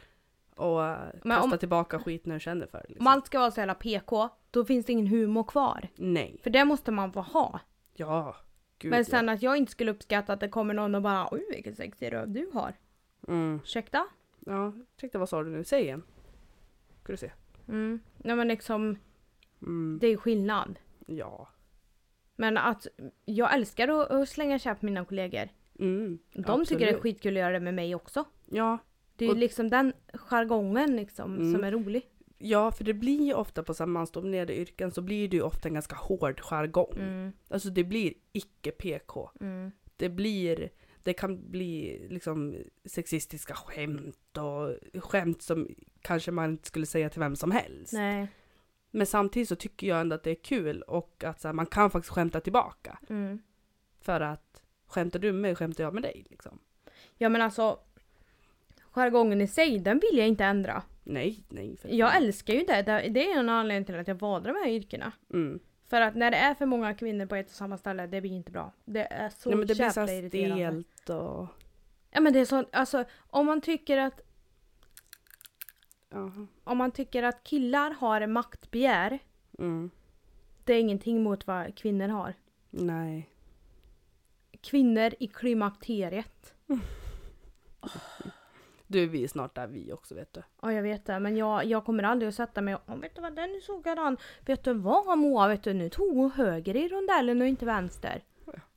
[0.56, 0.76] och
[1.22, 2.84] Men kasta om- tillbaka skit när du känner för det.
[2.88, 3.06] Liksom.
[3.06, 5.88] Om allt ska vara så jävla PK, då finns det ingen humor kvar.
[5.96, 6.40] Nej.
[6.42, 7.60] För det måste man få ha.
[7.94, 8.36] Ja.
[8.78, 9.32] Gud, Men sen ja.
[9.34, 12.28] att jag inte skulle uppskatta att det kommer någon och bara oj vilken sexig röv
[12.30, 12.74] du har.
[13.28, 13.60] Mm.
[13.64, 14.06] Ursäkta?
[14.46, 15.64] Ja, ursäkta vad sa du nu?
[15.64, 16.02] Säg igen.
[17.02, 17.30] Ska du se.
[17.68, 18.00] Mm.
[18.16, 18.98] Nej men liksom,
[19.62, 19.98] Mm.
[20.00, 20.78] det är ju skillnad.
[21.06, 21.48] Ja.
[22.36, 22.86] Men att
[23.24, 25.48] jag älskar att, att slänga käpp på mina kollegor.
[25.78, 26.18] Mm.
[26.32, 27.02] De tycker det är Absolut.
[27.02, 28.24] skitkul att göra det med mig också.
[28.46, 28.78] Ja,
[29.16, 31.52] Det är ju liksom den jargongen liksom Mm.
[31.52, 32.08] som är rolig.
[32.38, 35.42] Ja, för det blir ju ofta på så här mansdominerade yrken så blir det ju
[35.42, 36.94] ofta en ganska hård jargong.
[36.96, 37.32] Mm.
[37.48, 39.30] Alltså det blir icke PK.
[39.40, 39.70] Mm.
[39.96, 40.70] Det blir,
[41.02, 45.68] det kan bli liksom sexistiska skämt och skämt som
[46.00, 47.92] kanske man inte skulle säga till vem som helst.
[47.92, 48.28] Nej.
[48.90, 51.66] Men samtidigt så tycker jag ändå att det är kul och att så här, man
[51.66, 52.98] kan faktiskt skämta tillbaka.
[53.08, 53.42] Mm.
[54.00, 56.58] För att skämtar du med mig skämtar jag med dig liksom.
[57.16, 57.78] Ja men alltså
[58.90, 60.82] jargongen i sig, den vill jag inte ändra.
[61.08, 61.76] Nej, nej.
[61.76, 62.82] För Jag älskar ju det.
[62.82, 65.12] Det är en anledning till att jag valde de här yrkena.
[65.32, 65.58] Mm.
[65.86, 68.30] För att när det är för många kvinnor på ett och samma ställe, det blir
[68.32, 68.72] inte bra.
[68.84, 70.82] Det är så Nej, men det blir så irriterande.
[70.82, 71.46] stelt och...
[72.10, 74.20] Ja men det är så, alltså om man tycker att
[76.10, 76.46] Jaha.
[76.64, 79.18] om man tycker att killar har maktbegär,
[79.58, 79.90] Mm.
[80.64, 82.34] det är ingenting mot vad kvinnor har.
[82.70, 83.28] Nej.
[84.60, 86.54] Kvinnor i klimakteriet.
[88.90, 90.42] Du, vi är snart där vi också vet du.
[90.62, 93.14] Ja jag vet det, men jag, jag kommer aldrig att sätta mig och "Åh, vet
[93.14, 94.16] du vad den såg han.
[94.46, 98.22] Vet du vad Moa, vet du nu tog hon höger i rondellen och inte vänster.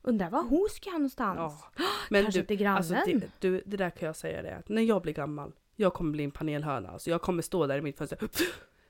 [0.02, 1.38] Undrar var hon ska någonstans.
[1.38, 1.84] Ja.
[2.10, 2.76] Men Kanske du, till grannen.
[2.76, 5.94] alltså, det, du, det där kan jag säga det att när jag blir gammal, jag
[5.94, 6.88] kommer bli en panelhöna.
[6.90, 8.18] Alltså, jag kommer stå där i mitt fönster.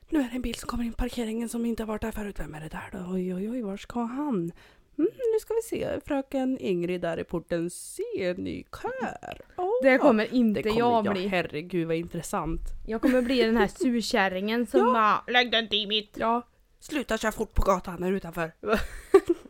[0.09, 2.11] Nu är det en bil som kommer in i parkeringen som inte har varit där
[2.11, 2.39] förut.
[2.39, 3.13] Vem är det där då?
[3.13, 4.51] Oj, oj, oj, var ska han?
[4.97, 7.69] Mm, nu ska vi se, fröken Ingrid där i porten.
[7.69, 9.37] Se, ny kör.
[9.57, 11.27] Åh, Det kommer inte det kommer jag jag bli.
[11.27, 12.61] Herregud vad intressant.
[12.87, 16.17] Jag kommer bli den här surkärringen som bara lägg den till mitt.
[16.19, 16.41] Ja,
[16.79, 18.51] sluta köra fort på gatan här utanför.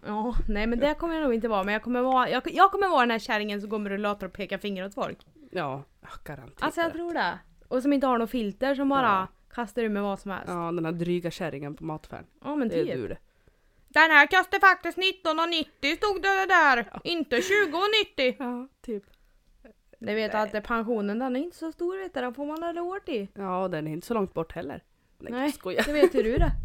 [0.05, 1.63] Ja, nej men det kommer jag nog inte vara.
[1.63, 4.27] Men jag kommer vara, jag, jag kommer vara den här kärringen som kommer och latar
[4.27, 5.17] och pekar finger åt folk.
[5.51, 6.63] Ja, ja, garanterat.
[6.63, 7.39] Alltså jag tror det.
[7.67, 9.27] Och som inte har något filter som bara Ja.
[9.55, 10.47] kastar ur med vad som helst.
[10.47, 12.25] Ja, Ja, den här dryga kärringen på mataffären.
[12.41, 12.93] men Det är typ.
[12.95, 13.17] du det.
[13.93, 16.99] Den här kostar faktiskt 19,90 stod det där.
[17.03, 18.35] Inte 20,90.
[18.39, 19.03] Ja, typ.
[19.99, 20.41] Ni vet Nej.
[20.57, 22.21] att pensionen den är inte så stor vet du.
[22.21, 23.27] Den får man aldrig år till.
[23.33, 24.83] Ja, den är inte så långt bort heller.
[25.19, 25.41] Nej, Nej.
[25.41, 25.83] jag skojar.
[25.85, 26.51] Det vet ju du det.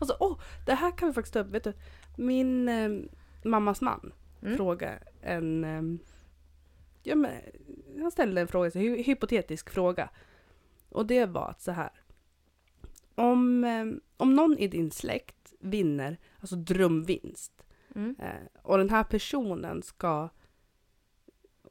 [0.00, 1.46] Alltså, åh, det här kan vi faktiskt ta upp.
[1.46, 1.72] Vet du,
[2.16, 2.88] min eh,
[3.44, 4.56] mammas man Mm.
[4.56, 5.64] frågade en...
[5.64, 5.82] Eh,
[7.02, 7.30] ja, men,
[8.00, 10.08] han ställde en fråga, så, hy hypotetisk fråga.
[10.88, 11.90] Och det var att så här.
[13.14, 13.86] Om, eh,
[14.16, 18.16] om någon i din släkt vinner, alltså drömvinst, Mm.
[18.18, 20.28] eh, och den här personen ska...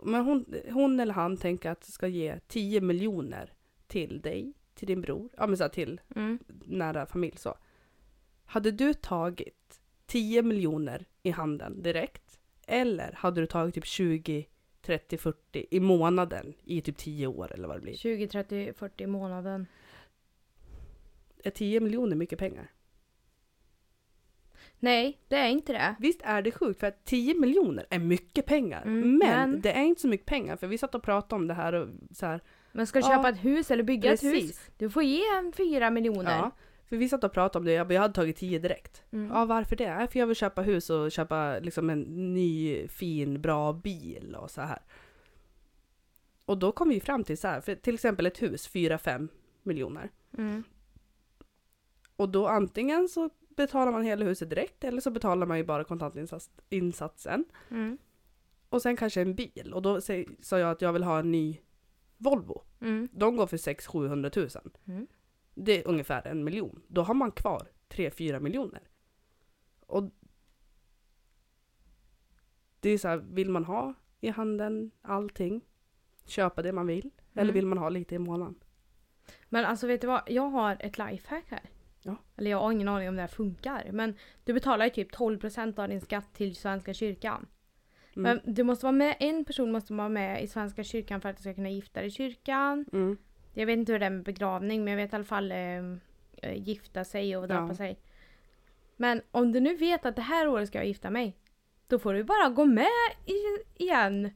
[0.03, 3.53] Men hon, hon eller han tänker att ska ge 10 miljoner
[3.87, 6.39] till dig, till din bror, ja men så här, till Mm.
[6.65, 7.57] nära familj så.
[8.45, 12.39] Hade du tagit 10 miljoner i handen direkt?
[12.67, 14.47] Eller hade du tagit typ 20,
[14.81, 17.95] 30, 40 i månaden i typ 10 år eller vad det blir?
[17.95, 19.65] 20, 30, 40 i månaden.
[21.43, 22.71] Är 10 miljoner mycket pengar?
[24.79, 25.95] Nej, det är inte det.
[25.99, 28.81] Visst är det sjukt för att 10 miljoner är mycket pengar.
[28.81, 29.19] Mm, men,
[29.51, 31.73] men- det är inte så mycket pengar för vi satt och pratade om det här
[31.73, 32.41] och så här.
[32.71, 34.71] Men ska du Ja, köpa ett hus eller bygga ett hus, Precis.
[34.77, 36.31] du får ge en 4 miljoner.
[36.37, 36.51] Ja,
[36.89, 39.03] för vi satt och pratade om det, jag jag hade tagit 10 direkt.
[39.11, 39.31] Mm.
[39.33, 40.07] Ja, varför det?
[40.11, 42.01] För jag vill köpa hus och köpa liksom en
[42.33, 44.79] ny, fin, bra bil och så här.
[46.45, 49.27] Och då kom vi fram till så här, för till exempel ett hus, 4-5
[49.63, 50.09] miljoner.
[50.37, 50.63] Mm.
[52.15, 55.83] Och då antingen så betalar man hela huset direkt eller så betalar man ju bara
[55.83, 57.45] kontantinsatsen.
[57.69, 57.97] Mm.
[58.69, 59.71] Och sen kanske en bil.
[59.73, 60.01] Och då
[60.41, 61.57] sa jag att jag vill ha en ny
[62.17, 62.63] Volvo.
[62.81, 63.09] Mm.
[63.11, 64.49] De går för 600 000
[64.87, 65.07] Mm.
[65.55, 66.81] Det är ungefär en miljon.
[66.87, 68.81] Då har man kvar 3-4 miljoner.
[69.79, 70.11] Och
[72.79, 75.61] det är så här, vill man ha i handen allting,
[76.25, 77.53] köpa det man vill, eller Mm.
[77.53, 78.55] vill man ha lite i månaden?
[79.49, 81.69] Men alltså vet du vad, jag har ett lifehack här.
[82.03, 82.15] Ja.
[82.37, 83.89] Eller jag har ingen aning om det här funkar.
[83.91, 87.47] Men du betalar ju typ 12% av din skatt till Svenska kyrkan.
[88.15, 88.39] Mm.
[88.43, 91.37] Men du måste vara med, en person måste vara med i Svenska kyrkan för att
[91.37, 92.85] du ska kunna gifta dig i kyrkan.
[92.93, 93.17] Mm.
[93.53, 95.97] Jag vet inte hur det är med begravning men jag vet i alla fall eh,
[96.55, 97.75] gifta sig och döpa Ja.
[97.75, 97.99] sig.
[98.95, 101.37] Men om du nu vet att det här året ska jag gifta mig.
[101.87, 102.87] Då får du bara gå med
[103.75, 104.31] igen.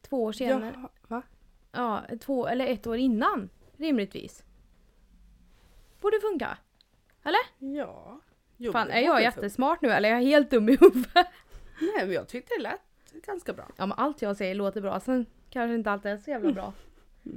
[0.00, 0.72] Två år senare.
[0.82, 1.22] Ja, va?
[1.72, 3.48] Ja, två eller ett år innan.
[3.76, 4.44] Rimligtvis.
[6.02, 6.58] Borde funka.
[7.58, 8.20] Ja.
[8.56, 11.14] Jo, Fan, det är jag jättesmart nu eller är jag helt dum i huvudet?
[11.80, 12.80] Nej, men jag tyckte det lät
[13.26, 13.70] ganska bra.
[13.76, 16.72] Ja men allt jag säger låter bra, sen kanske inte alltid är så jävla bra.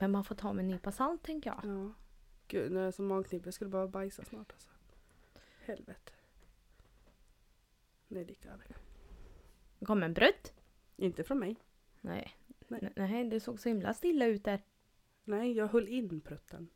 [0.00, 1.60] Men man får ta med en nypa salt tänker jag.
[1.74, 1.92] Ja.
[2.48, 3.44] Gud, nu är jag så magknip.
[3.44, 4.68] Jag skulle bara bajsa snart alltså.
[5.64, 6.12] Helvete.
[8.08, 8.66] Det är lika över.
[9.78, 10.50] Det kom en bröd.
[10.96, 11.56] Inte från mig.
[12.00, 12.36] Nej.
[12.68, 12.80] Nej.
[12.96, 13.08] Nej.
[13.10, 14.62] Nej, det såg så himla stilla ut där.
[15.24, 16.68] Nej, jag höll in prutten.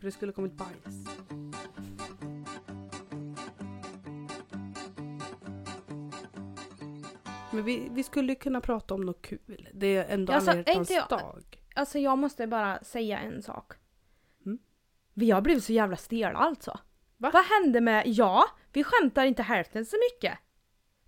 [0.00, 1.04] För det skulle kommit bajs.
[7.52, 9.68] Men vi, vi skulle kunna prata om något kul.
[9.74, 11.62] Det är ändå Alltså, alla är inte jag- hjärtans dag.
[11.74, 13.72] Alltså jag måste bara säga en sak.
[14.46, 14.58] Mm.
[15.14, 16.78] Vi har blivit så jävla stela alltså.
[17.16, 17.30] Va?
[17.32, 20.38] Vad hände med, ja, vi skämtar inte hälften så mycket.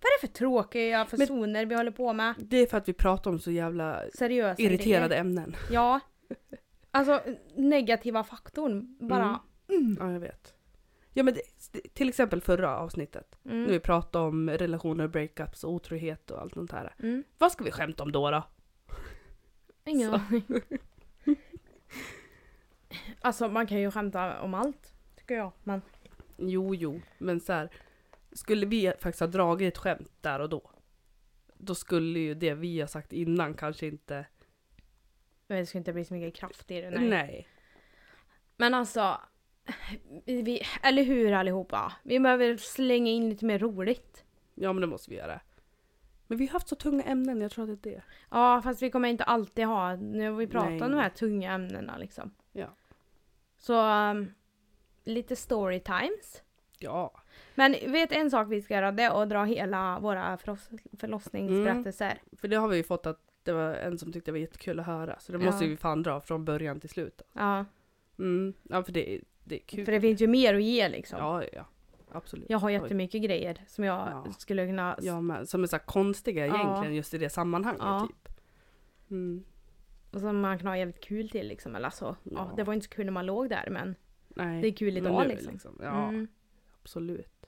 [0.01, 2.33] Vad är det för tråkiga personer vi håller på med?
[2.39, 5.21] Det är för att vi pratar om så jävla Seriösa irriterade grejer.
[5.21, 5.55] ämnen.
[5.71, 5.99] Ja.
[6.95, 7.21] Alltså
[7.55, 9.39] negativa faktorn bara.
[9.99, 10.53] Ja, jag vet.
[11.13, 11.41] Ja, men det,
[11.93, 13.39] till exempel förra avsnittet.
[13.45, 13.63] Mm.
[13.63, 16.95] När vi pratade om relationer, breakups och otrohet och allt sånt här.
[16.99, 17.23] Mm.
[17.37, 18.31] Vad ska vi skämta om då?
[18.31, 18.43] då?
[19.85, 20.43] Ingen aning.
[23.21, 24.93] Alltså man kan ju skämta om allt.
[25.15, 25.51] Tycker jag.
[25.63, 25.81] Men
[26.37, 27.69] Jo, jo, men så här.
[28.31, 30.73] Skulle vi faktiskt ha dragit ett skämt där och då?
[31.65, 34.25] då skulle ju det vi har sagt innan kanske inte...
[35.59, 36.89] Det ska inte bli så mycket kraft i det.
[36.89, 37.09] Nej.
[37.09, 37.47] Nej.
[38.57, 39.17] Men alltså,
[40.25, 41.93] vi, eller hur allihopa?
[42.03, 44.23] Vi behöver slänga in lite mer roligt.
[44.55, 45.39] Ja men det måste vi göra.
[46.27, 48.03] Men vi har haft så tunga ämnen, jag tror att det är det.
[48.29, 50.81] Ja, fast vi kommer inte alltid ha, nu har vi pratat Nej.
[50.81, 52.33] om de här tunga ämnena liksom.
[52.51, 52.67] Ja.
[53.57, 54.33] Så, um,
[55.03, 56.43] lite story times.
[56.79, 57.21] Ja.
[57.55, 62.21] Men vet en sak vi ska göra, det är att dra hela våra förloss- förlossningsberättelser.
[62.37, 64.79] För det har vi ju fått att det var en som tyckte det var jättekul
[64.79, 65.19] att höra.
[65.19, 65.45] Så det Ja.
[65.45, 67.21] måste vi fan dra från början till slut.
[67.33, 67.65] Ja,
[68.19, 68.53] Mm.
[68.63, 69.85] Ja för det det är kul.
[69.85, 71.19] för det finns ju mer att ge liksom.
[71.19, 71.65] Ja, ja.
[72.11, 72.45] Absolut.
[72.49, 74.31] Jag har jättemycket grejer som jag Ja.
[74.37, 74.97] skulle kunna...
[75.01, 75.49] Jag med.
[75.49, 76.55] Som är så konstiga Ja.
[76.55, 78.07] egentligen just i det sammanhanget Ja.
[78.07, 78.29] typ.
[79.11, 79.43] Mm.
[80.11, 81.75] Och som man kan ha jävligt kul till liksom.
[81.75, 82.31] Eller alltså, ja.
[82.31, 82.53] Ja.
[82.55, 83.95] det var inte så kul när man låg där men
[84.27, 84.61] Nej.
[84.61, 85.79] det är kul men idag nu liksom.
[85.81, 86.27] Ja, Mm.
[86.81, 87.45] absolut.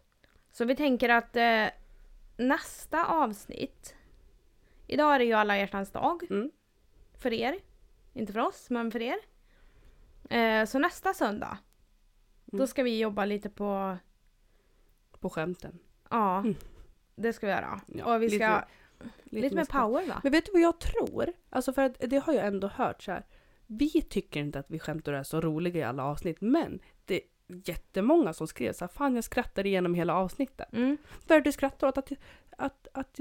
[0.51, 1.65] Så vi tänker att eh,
[2.37, 3.95] nästa avsnitt,
[4.87, 6.23] idag är det ju alla hjärtans dag.
[6.29, 6.51] Mm.
[7.17, 7.55] För er.
[8.13, 9.17] Inte för oss, men för er.
[10.29, 11.57] Eh, så nästa söndag,
[12.45, 12.67] då Mm.
[12.67, 13.97] ska vi jobba lite på,
[15.19, 15.79] På skämten.
[16.09, 16.55] ja, Mm.
[17.15, 17.81] det ska vi göra.
[17.87, 20.19] Ja, och vi lite ska, mer- lite, mer power va?
[20.23, 21.33] Men vet du vad jag tror?
[21.49, 23.25] Alltså för att det har jag ändå hört så här.
[23.67, 27.21] Vi tycker inte att vi skämtar är så roliga i alla avsnitt, men det är
[27.47, 30.73] jättemånga som skrev så här, fan jag skrattar igenom hela avsnittet.
[30.73, 30.97] Mm.
[31.27, 31.97] Det du skrattar åt?
[31.97, 32.11] Att,
[32.57, 33.19] att, att,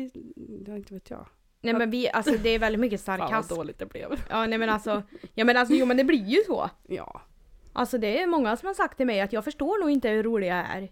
[0.66, 1.26] ja, inte vet jag.
[1.64, 3.54] Nej men vi, alltså det är väldigt mycket Fan vad sarkasm.
[3.54, 4.20] dåligt det blev.
[4.30, 5.02] Ja nej men alltså,
[5.34, 6.70] ja men alltså jo men det blir ju så.
[6.88, 7.20] Ja,
[7.76, 10.22] Alltså det är många som har sagt till mig att jag förstår nog inte hur
[10.22, 10.88] rolig jag är.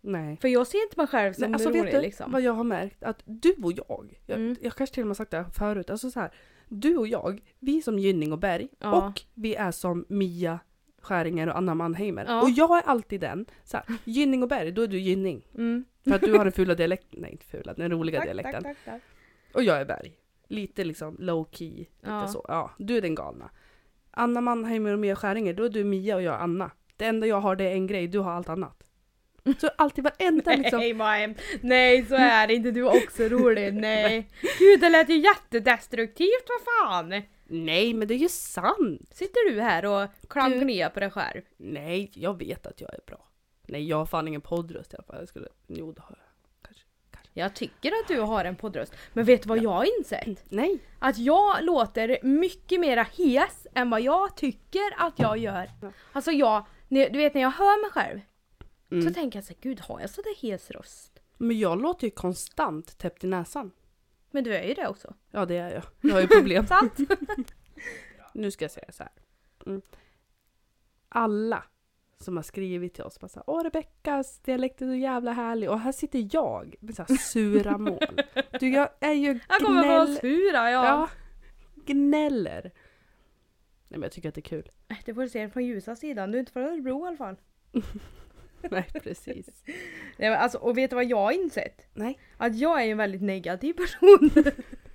[0.00, 0.36] nej.
[0.40, 2.32] För jag ser inte mig själv som Nej, alltså rolig vet du liksom.
[2.32, 3.02] vad jag har märkt?
[3.02, 4.56] Att du och jag, jag, Mm.
[4.60, 6.30] jag kanske till och med sagt det här förut, alltså så här,
[6.68, 9.06] du och jag, vi är som Gynning och Berg Ja.
[9.08, 10.58] och vi är som Mia
[11.02, 12.24] Skäringer och Anna Mannheimer.
[12.28, 12.42] Ja.
[12.42, 15.42] Och jag är alltid den, så här, Gynning och Berg, då är du Gynning.
[15.54, 15.84] Mm.
[16.04, 18.62] För att du har den fula dialekten, nej inte fula, den roliga Tack, dialekten.
[18.62, 19.02] tack, tack, tack.
[19.58, 20.12] Och jag är Berg.
[20.48, 22.28] Lite liksom low key, lite Ja.
[22.28, 22.44] så.
[22.48, 23.50] Ja, du är den galna.
[24.10, 26.70] Anna Mannheimer och Mia Skäringer, då är du Mia och jag Anna.
[26.96, 28.82] Det enda jag har det är en grej, du har allt annat.
[29.58, 33.74] Så alltid varenda liksom, Nej Majem, nej så är det inte, du är också rolig,
[33.80, 34.30] nej.
[34.58, 36.60] Gud det lät ju jättedestruktivt, vad
[37.00, 37.22] fan!
[37.46, 39.08] nej men det är ju sant.
[39.14, 41.42] Sitter du här och klankar ner på dig själv?
[41.56, 43.28] Nej, jag vet att jag är bra.
[43.62, 45.16] Nej, jag har fan ingen poddröst i alla fall.
[45.18, 46.27] Jag skulle, jo det har jag.
[47.38, 50.44] Jag tycker att du har en poddröst, men vet du vad jag har insett?
[50.48, 50.78] Nej.
[50.98, 55.70] Att jag låter mycket mera hes än vad jag tycker att jag gör.
[56.12, 58.20] Alltså jag, du vet när jag hör mig själv
[58.90, 59.08] Mm.
[59.08, 61.20] så tänker jag så här, gud har jag sådär hes röst?
[61.36, 63.70] Men jag låter ju konstant täppt i näsan.
[64.30, 65.14] Men du är ju det också.
[65.30, 65.82] Ja, det är jag.
[66.00, 66.66] Jag har ju problem.
[66.68, 66.98] Sant?
[68.34, 69.12] nu ska jag säga så här.
[69.66, 69.82] Mm.
[71.08, 71.64] Alla
[72.20, 75.70] som har skrivit till oss bara så här, Åh Rebeckas dialekt är så jävla härlig.
[75.70, 78.06] Och här sitter jag med så här sura mål.
[78.60, 80.16] Du, jag är ju Jag kommer vara gnäll...
[80.16, 80.84] sura ja.
[80.84, 81.08] Ja.
[81.74, 82.62] Gnäller.
[82.62, 84.70] Nej men jag tycker att det är kul.
[85.04, 87.36] Det får du se från ljusa sidan, du är inte från Örebro i alla fall.
[88.70, 89.62] Nej precis.
[90.16, 91.86] Nej, men alltså, och vet du vad jag har insett?
[91.94, 92.18] Nej.
[92.36, 94.30] Att jag är en väldigt negativ person.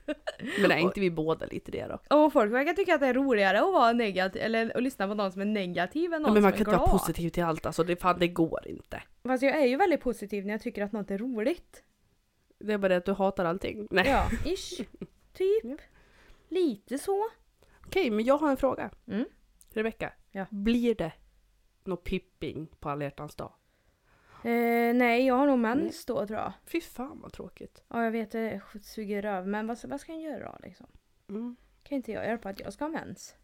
[0.62, 2.16] Men är inte vi båda lite det då?
[2.26, 5.14] och folk verkar tycka att det är roligare att vara negativ, eller att lyssna på
[5.14, 7.00] någon som är negativ än Ja, någon men man som kan är inte vara glad.
[7.02, 9.04] positiv till allt, alltså det, fan, det går inte.
[9.24, 11.84] Fast jag är ju väldigt positiv när jag tycker att något är roligt.
[12.60, 13.88] Det är bara det att du hatar allting.
[13.92, 14.08] Nej.
[14.08, 14.78] Ja, ish.
[15.34, 15.64] Typ.
[15.64, 15.76] Ja.
[16.50, 17.26] Lite så.
[17.86, 18.90] Okej, men jag har en fråga.
[19.08, 19.26] Mm.
[19.74, 20.46] Rebecka, Ja.
[20.50, 21.12] blir det
[21.84, 23.54] något pipping på alla hjärtans dag?
[24.44, 26.54] Eh, nej, jag har nog mens då tror jag.
[26.66, 27.84] Fy fan vad tråkigt.
[27.88, 30.88] Ja, jag vet det suger röv, men vad, vad ska jag göra då liksom?
[31.30, 31.56] Mm.
[31.84, 33.36] Kan inte jag göra på att jag ska ha mens?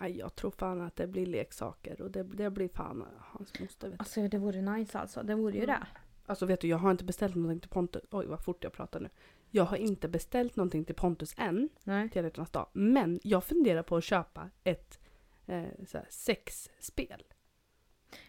[0.00, 3.88] Nej, jag tror fan att det blir leksaker och det, det blir fan hans moster.
[3.88, 4.00] Vet.
[4.00, 5.80] Alltså det vore nice alltså, det vore ju Mm.
[5.80, 5.86] det.
[6.26, 8.02] Alltså vet du, jag har inte beställt någonting till Pontus.
[8.10, 9.08] Oj vad fort jag pratar nu.
[9.50, 12.10] Jag har inte beställt någonting till Pontus än, Nej.
[12.10, 12.66] till alla dag.
[12.72, 14.98] Men jag funderar på att köpa ett
[15.46, 15.64] eh,
[16.08, 17.24] sexspel.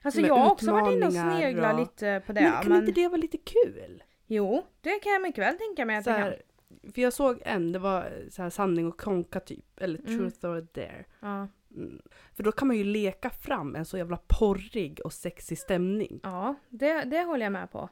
[0.02, 2.42] Alltså jag har också varit inne och sneglat och- lite på det.
[2.42, 4.04] men Men, kan inte det vara lite kul?
[4.28, 6.34] Jo, det kan jag mycket väl tänka mig att Så jag kan.
[6.94, 9.80] för jag såg en, det var så här sanning och konka typ.
[9.82, 10.18] Eller Mm.
[10.18, 11.06] truth or dare.
[11.20, 11.48] Ja.
[11.76, 12.02] Mm.
[12.36, 16.20] För då kan man ju leka fram en så jävla porrig och sexig stämning.
[16.24, 17.90] Ja, det, det håller jag med på.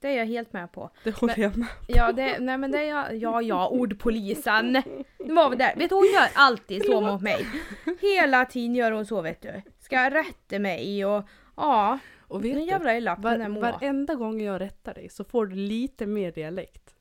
[0.00, 0.90] Det är jag helt med på.
[1.04, 1.68] Det håller jag med.
[1.88, 4.82] Ja, det, nej men det är jag, ja, ja, ordpolisen.
[5.18, 5.76] Nu var vi där.
[5.76, 7.46] Vet du, hon gör alltid så mot mig.
[8.00, 9.62] Hela tiden gör hon så vet du.
[9.78, 11.24] Ska rätta mig och
[11.56, 13.72] ja, Och vet nu du, jävlar är lapp den där var, Moa.
[13.72, 16.94] varenda gång jag rättar dig så får du lite mer dialekt.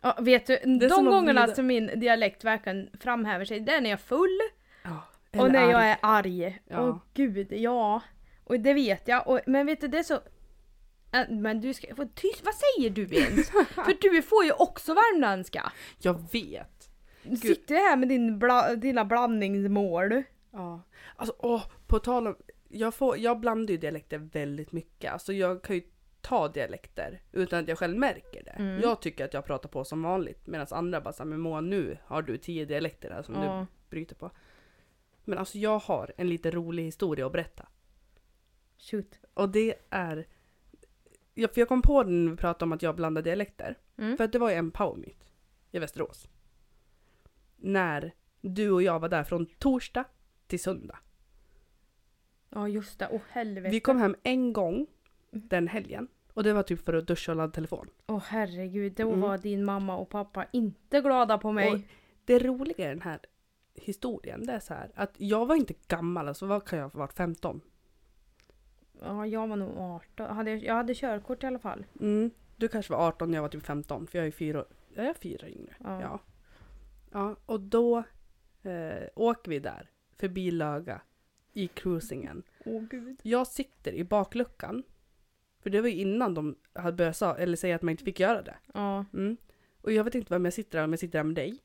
[0.00, 3.80] Ja, vet du, de som gångerna vrida- som min dialekt verkligen framhäver sig, det är
[3.80, 4.38] när jag är full
[4.84, 5.02] Ja,
[5.40, 5.88] och när eller jag arg.
[5.90, 6.60] är arg.
[6.68, 6.80] Ja.
[6.88, 8.00] Åh gud, ja.
[8.44, 9.28] Och det vet jag.
[9.28, 10.20] Och, men vet du, det är så...
[11.12, 13.50] Äh, Men du ska tyst, vad säger du ens?
[13.74, 15.72] För du får ju också värmländska.
[15.98, 16.88] Jag vet.
[17.22, 20.22] Du sitter ju här med din bla, dina blandningsmål.
[20.50, 20.82] Ja.
[21.16, 22.36] Alltså åh, på tal om,
[22.68, 25.12] jag, får, jag blandar ju dialekter väldigt mycket.
[25.12, 25.82] Alltså jag kan ju
[26.20, 28.50] ta dialekter utan att jag själv märker det.
[28.50, 28.80] Mm.
[28.80, 31.98] Jag tycker att jag pratar på som vanligt medan andra bara såhär, men Moa nu
[32.04, 33.66] har du tio dialekter här som du Ja.
[33.90, 34.30] bryter på.
[35.24, 37.66] Men alltså jag har en lite rolig historia att berätta.
[38.78, 39.20] Shoot.
[39.34, 40.26] Och det är,
[41.36, 43.78] ja, för jag kom på den när vi pratade om att jag blandar dialekter.
[43.96, 44.16] Mm.
[44.16, 45.24] För att det var ju en powermeet
[45.70, 46.28] i Västerås.
[47.56, 50.04] När du och jag var där från torsdag
[50.46, 50.98] till söndag.
[52.50, 53.70] Ja just det, åh helvete.
[53.70, 54.86] Vi kom hem en gång
[55.30, 56.08] den helgen.
[56.32, 57.90] Och det var typ för att duscha och ladda telefon.
[58.06, 59.20] Åh herregud, då Mm.
[59.20, 61.72] var din mamma och pappa inte glada på mig.
[61.72, 61.80] Och
[62.24, 63.20] det roliga i den här
[63.74, 66.98] historien det är så här att jag var inte gammal, alltså vad kan jag ha
[66.98, 67.60] varit 15?
[69.02, 70.36] Ja, jag var nog 18.
[70.36, 71.86] Hade, jag hade körkort i alla fall.
[72.00, 72.30] Mm.
[72.56, 75.14] Du kanske var 18 när jag var typ 15 för jag är fyra, jag är
[75.14, 75.74] fyra yngre.
[75.78, 76.00] Ja.
[76.00, 76.20] Ja.
[77.12, 77.36] ja.
[77.46, 77.98] och då
[78.62, 81.00] eh, åker vi där förbi Löga
[81.52, 82.42] i cruisingen.
[82.64, 83.20] Åh gud.
[83.22, 84.82] Jag sitter i bakluckan.
[85.62, 88.20] För det var ju innan de hade börjat sa, eller säga att man inte fick
[88.20, 88.56] göra det.
[88.74, 89.04] Ja.
[89.12, 89.36] Mm.
[89.80, 91.58] Och jag vet inte vem jag sitter där, om jag sitter där med dig.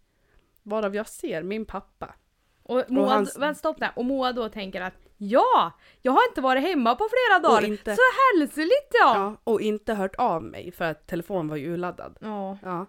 [0.63, 2.15] Varav jag ser min pappa.
[2.63, 3.91] Och Moa, hans- vänta stopp där.
[3.95, 4.93] Och Moa då tänker att
[5.23, 7.67] ja, jag har inte varit hemma på flera dagar.
[7.67, 8.01] inte- Så
[8.39, 9.15] hälsoligt ja!
[9.15, 12.17] Ja, och inte hört av mig för att telefonen var ju urladdad.
[12.21, 12.57] Ja.
[12.63, 12.85] Ja.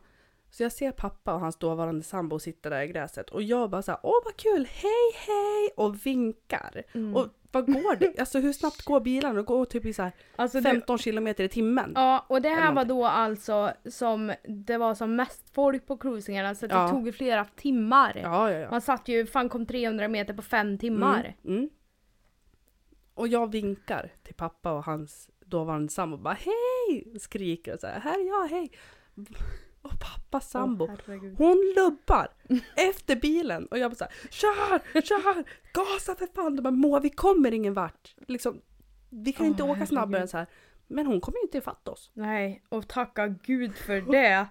[0.51, 3.83] Så jag ser pappa och hans dåvarande sambo sitta där i gräset och jag bara
[3.83, 5.71] såhär, åh vad kul, hej hej!
[5.77, 6.83] Och vinkar.
[6.95, 7.17] Mm.
[7.17, 8.19] Och vad går det?
[8.21, 9.35] Alltså hur snabbt går bilarna?
[9.35, 11.93] De går typ i så här Alltså det, 15 kilometer i timmen.
[11.95, 16.55] ja, och det här var då alltså som det var som mest folk på cruisingarna
[16.55, 16.89] så att det Ja.
[16.89, 18.21] tog ju flera timmar.
[18.23, 18.71] Ja, ja, ja.
[18.71, 21.35] Man satt ju, fan kom 300 meter på fem timmar.
[21.45, 21.71] Mm, mm.
[23.15, 27.19] Och jag vinkar till pappa och hans dåvarande sambo bara hej!
[27.21, 28.71] Skriker och så här, här är jag, hej!
[29.83, 31.35] Och pappas sambo, herregud.
[31.39, 32.29] hon lubbar
[32.77, 36.57] efter bilen och jag bara såhär kör, kör, gasa för fan!
[36.57, 38.15] De bara Moa vi kommer ingen vart.
[38.29, 38.61] Liksom,
[39.11, 40.23] vi kan Åh, inte åka snabbare herregud.
[40.23, 40.47] än så här.
[40.87, 42.11] Men hon kommer ju inte ifatt oss.
[42.15, 44.47] Nej, och tacka gud för det.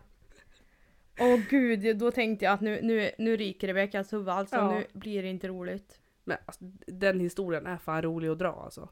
[1.19, 4.71] Åh gud, då tänkte jag att nu, nu, nu ryker Rebeckas huvud alltså, Ja.
[4.71, 6.00] nu blir det inte roligt.
[6.23, 8.89] Men alltså, den historien är fan rolig att dra alltså.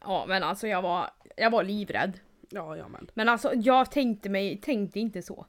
[0.00, 2.20] Ja men alltså jag var, jag var livrädd.
[2.50, 3.10] Ja, ja men.
[3.14, 5.46] Men alltså jag tänkte mig, tänkte inte så.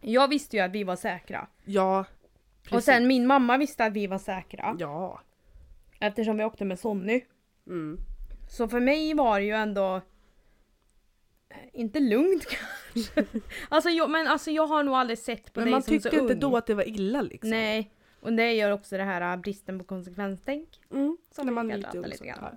[0.00, 1.46] Jag visste ju att vi var säkra.
[1.64, 2.00] Ja.
[2.00, 2.84] Och precis.
[2.84, 4.76] sen min mamma visste att vi var säkra.
[4.78, 5.20] Ja.
[6.00, 7.24] Eftersom vi åkte med Sonny.
[7.66, 7.98] Mm.
[8.48, 10.00] Så för mig var det ju ändå
[11.72, 12.46] inte lugnt
[12.94, 13.24] kanske.
[13.68, 16.02] alltså jag, men alltså jag har nog aldrig sett på Men dig man som så
[16.02, 16.40] tyckte inte ung.
[16.40, 17.50] då att det var illa liksom.
[17.50, 17.90] Nej.
[18.20, 20.80] Och det gör också det här äh, bristen på konsekvenstänk.
[20.90, 21.16] Mm.
[21.30, 22.56] Som När man lite lite grann.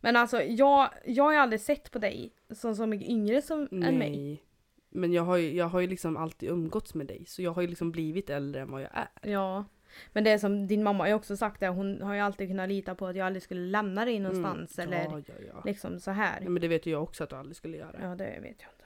[0.00, 3.60] Men alltså jag, jag har ju aldrig sett på dig som så mycket yngre som,
[3.70, 4.10] än mig.
[4.10, 4.44] Nej.
[4.92, 7.24] Men jag har, ju, jag har ju liksom alltid umgåtts med dig.
[7.26, 9.30] Så jag har ju liksom blivit äldre än vad jag är.
[9.30, 9.64] Ja.
[10.12, 12.48] Men det är som din mamma har ju också sagt det, hon har ju alltid
[12.48, 14.92] kunnat lita på att jag aldrig skulle lämna dig någonstans Mm.
[14.92, 15.62] eller Ja, ja, ja.
[15.64, 16.40] liksom så här.
[16.42, 16.50] ja.
[16.50, 17.96] Men det vet ju jag också att du aldrig skulle göra.
[18.02, 18.84] Ja det vet jag inte.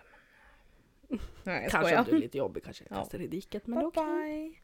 [1.45, 2.97] Nej jag kanske att du är lite jobbig, kanske Ja.
[2.97, 3.67] kastar i diket.
[3.67, 4.05] Men okej.
[4.05, 4.55] bye.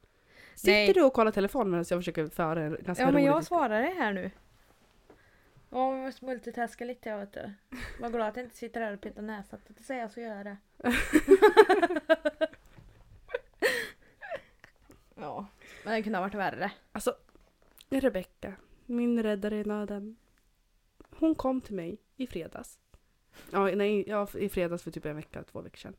[0.60, 0.92] Sitter Nej.
[0.92, 3.94] du och kollar telefonen medan jag försöker föra en ganska Ja men jag svarar det
[3.98, 4.30] här nu.
[5.70, 7.52] Ja vi måste multitaska lite jag vet du.
[8.00, 9.58] Var glad att jag inte sitter här och petar näsa.
[9.66, 10.56] Det säger jag så gör jag det.
[15.14, 15.46] ja.
[15.84, 16.72] Men det kunde ha varit värre.
[16.92, 17.14] Alltså,
[17.90, 18.54] Rebecka,
[18.86, 20.16] min räddare i nöden.
[21.10, 22.78] Hon kom till mig i fredags.
[23.50, 25.96] Ja, nej, ja, i fredags för typ en vecka, två veckor sedan.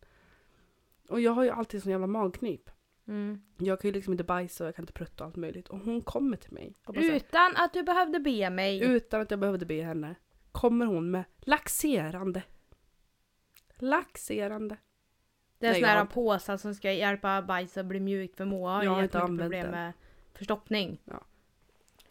[1.09, 2.70] Och jag har ju alltid sån jävla magknip.
[3.07, 3.41] Mm.
[3.57, 5.67] Jag kan ju liksom inte bajsa och jag kan inte prutta och allt möjligt.
[5.67, 6.73] Och hon kommer till mig.
[6.85, 8.81] Så här, Utan att du behövde be mig.
[8.83, 10.15] utan att jag behövde be henne.
[10.51, 12.43] Kommer hon med laxerande.
[13.77, 14.77] Laxerande.
[15.59, 18.83] det är såna här påsar som ska hjälpa bajs att bli mjukt för Moa har
[18.83, 19.71] Jag har inte använt problem den.
[19.71, 19.93] med
[20.33, 21.01] förstoppning.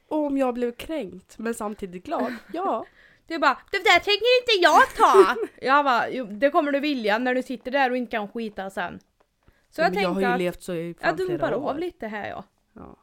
[0.08, 2.34] Och om jag blev kränkt men samtidigt glad.
[2.52, 2.86] Ja.
[3.26, 5.36] Du bara det där tänker inte jag ta!
[5.66, 8.70] jag bara jo, det kommer du vilja när du sitter där och inte kan skita
[8.70, 9.00] sen.
[9.70, 12.28] Så jag jag har tänkte ju att levt så i jag dumpar av lite här
[12.28, 12.44] ja.
[12.72, 12.96] Ja.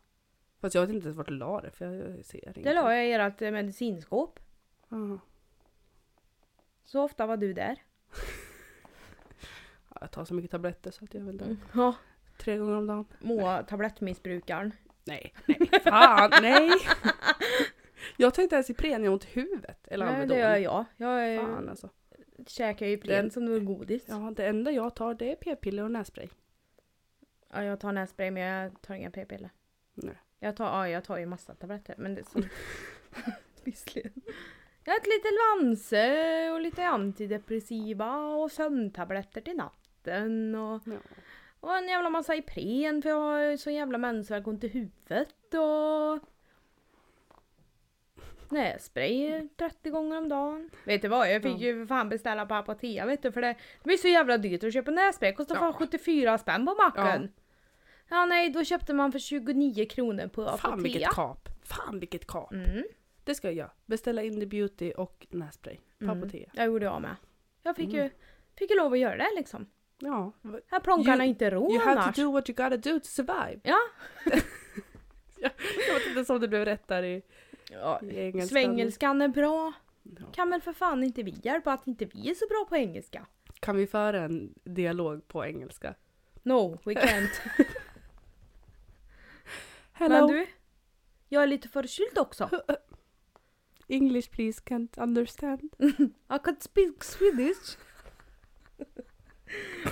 [0.61, 2.63] Fast jag vet inte ens vart du la det för jag, ser ingenting.
[2.63, 4.39] Det la jag i ert eh, medicinskåp.
[4.89, 5.20] Ja.
[6.84, 7.78] Så ofta var du där.
[9.89, 11.95] Ja, Jag tar så mycket tabletter så att jag är väl där Ja.
[12.38, 13.05] tre gånger om dagen.
[13.20, 14.72] Moa tablettmissbrukaren.
[15.03, 16.72] Nej, nej, fan, nej!
[18.18, 19.88] Jag tar inte ens Ipren, jag har ont i huvudet.
[19.88, 20.86] Eller Nej det gör jag.
[20.97, 21.89] Jag eh, Fan alltså.
[22.47, 24.05] käkar ju Den- Ipren som godis.
[24.09, 24.24] Ja.
[24.26, 26.28] Ja, det enda jag tar det är p-piller och nässpray.
[27.49, 29.49] Jag tar nässpray men jag tar inga p-piller.
[29.93, 30.15] Nej.
[30.39, 32.49] Jag tar, ja, jag tar ju massa tabletter men det är.
[33.63, 34.13] Visserligen.
[34.83, 40.97] Jag har ätit lite Lanse och lite antidepressiva och sömntabletter till natten och, Ja.
[41.59, 46.29] och en jävla massa Ipren för jag har så jävla mensvärk ont i huvudet och
[48.51, 50.69] Nässpray 30 gånger om dagen.
[50.85, 51.31] Vet du vad?
[51.31, 51.57] Jag fick Ja.
[51.57, 54.63] ju för fan beställa på Apotea vet du för det, det blir så jävla dyrt
[54.63, 55.33] att köpa nässpray.
[55.33, 55.59] Kostar Ja.
[55.59, 57.31] fan 74 spänn på macken.
[58.09, 58.25] Ja.
[58.25, 60.57] nej, då köpte man för 29 kronor på Apotea.
[60.57, 61.49] Fan vilket kap.
[61.63, 62.53] Fan vilket kap.
[62.53, 62.83] Mm.
[63.23, 63.71] Det ska jag göra.
[63.85, 66.17] Beställa Indie Beauty och nässpray på Mm.
[66.17, 66.49] Apotea.
[66.53, 67.15] Jag gjorde jag med.
[67.63, 68.03] Jag fick, Mm.
[68.03, 68.09] ju,
[68.57, 69.69] fick ju lov att göra det liksom.
[69.99, 70.31] Ja.
[70.71, 72.15] Här plånkarna inte ro You have annars.
[72.15, 73.59] to do what you gotta do to survive.
[73.63, 73.77] Ja.
[75.39, 75.51] Jag
[76.09, 77.21] vet inte om det blev rätt där i,
[77.72, 77.99] ja.
[78.01, 78.47] engelskan.
[78.47, 79.74] Svengelskan är bra.
[80.03, 80.26] Ja.
[80.34, 83.26] Kan väl för fan inte vi hjälpa att inte vi är så bra på engelska?
[83.59, 85.95] Kan vi föra en dialog på engelska?
[86.43, 87.30] No, we can't.
[89.91, 90.47] Hello, Men du,
[91.30, 92.49] jag är lite förkyld också.
[93.88, 95.76] English please can't understand.
[96.30, 97.78] I can speak Swedish.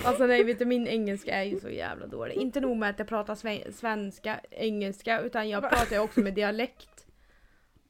[0.04, 2.34] Alltså nej, vet du min engelska är ju så jävla dålig.
[2.34, 6.34] Inte nog med att jag pratar sve- svenska, engelska, utan jag pratar ju också med
[6.34, 6.95] dialekt.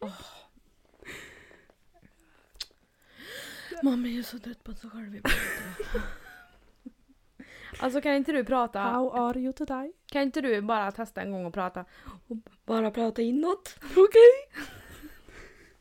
[0.01, 0.11] Åh.
[3.83, 5.21] Mamma är så trött på sig själv.
[7.79, 9.93] Alltså kan inte du prata, How are you today?
[10.13, 11.85] kan inte du bara testa en gång och prata
[12.29, 12.37] och
[12.67, 13.79] bara prata inåt?
[13.83, 14.63] Okej,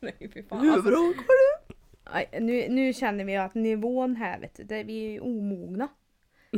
[0.00, 0.60] Nej fy fan.
[0.60, 2.40] hur Alltså, bra går det?
[2.40, 5.88] Nu, nu känner vi att nivån här vet du, där vi är omogna.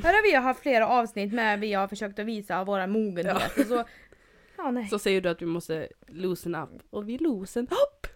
[0.03, 3.67] Här har vi haft flera avsnitt med vi har försökt att visa våra mogenhet och
[3.67, 3.85] så...
[4.59, 4.89] Ja nej.
[4.89, 6.69] Så säger du att vi måste loosen up.
[6.91, 8.07] Och vi loosen up!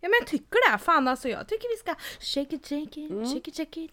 [0.00, 3.10] Ja men jag tycker det, fan alltså jag tycker vi ska shake it shake it,
[3.10, 3.26] Mm.
[3.26, 3.92] shake it shake it.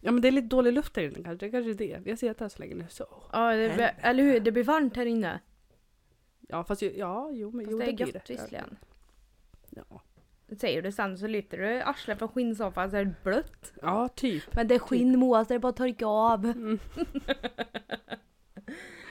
[0.00, 2.00] Ja men det är lite dålig luft här inne kanske, det kanske är det.
[2.04, 3.06] Vi har suttit här så länge nu så.
[3.32, 5.40] Ja det blir, eller hur, det blir varmt här inne.
[6.48, 8.76] Ja fast ju- ja, jo men Fast jo, det är blir gött visserligen.
[9.70, 10.02] Ja.
[10.60, 13.72] Säger du sen så lyfter du arslet från skinnsoffan så är det blött.
[13.82, 14.54] ja, typ.
[14.56, 16.44] Men det är skinn Moa så det är bara att torka av.
[16.44, 16.78] Mm.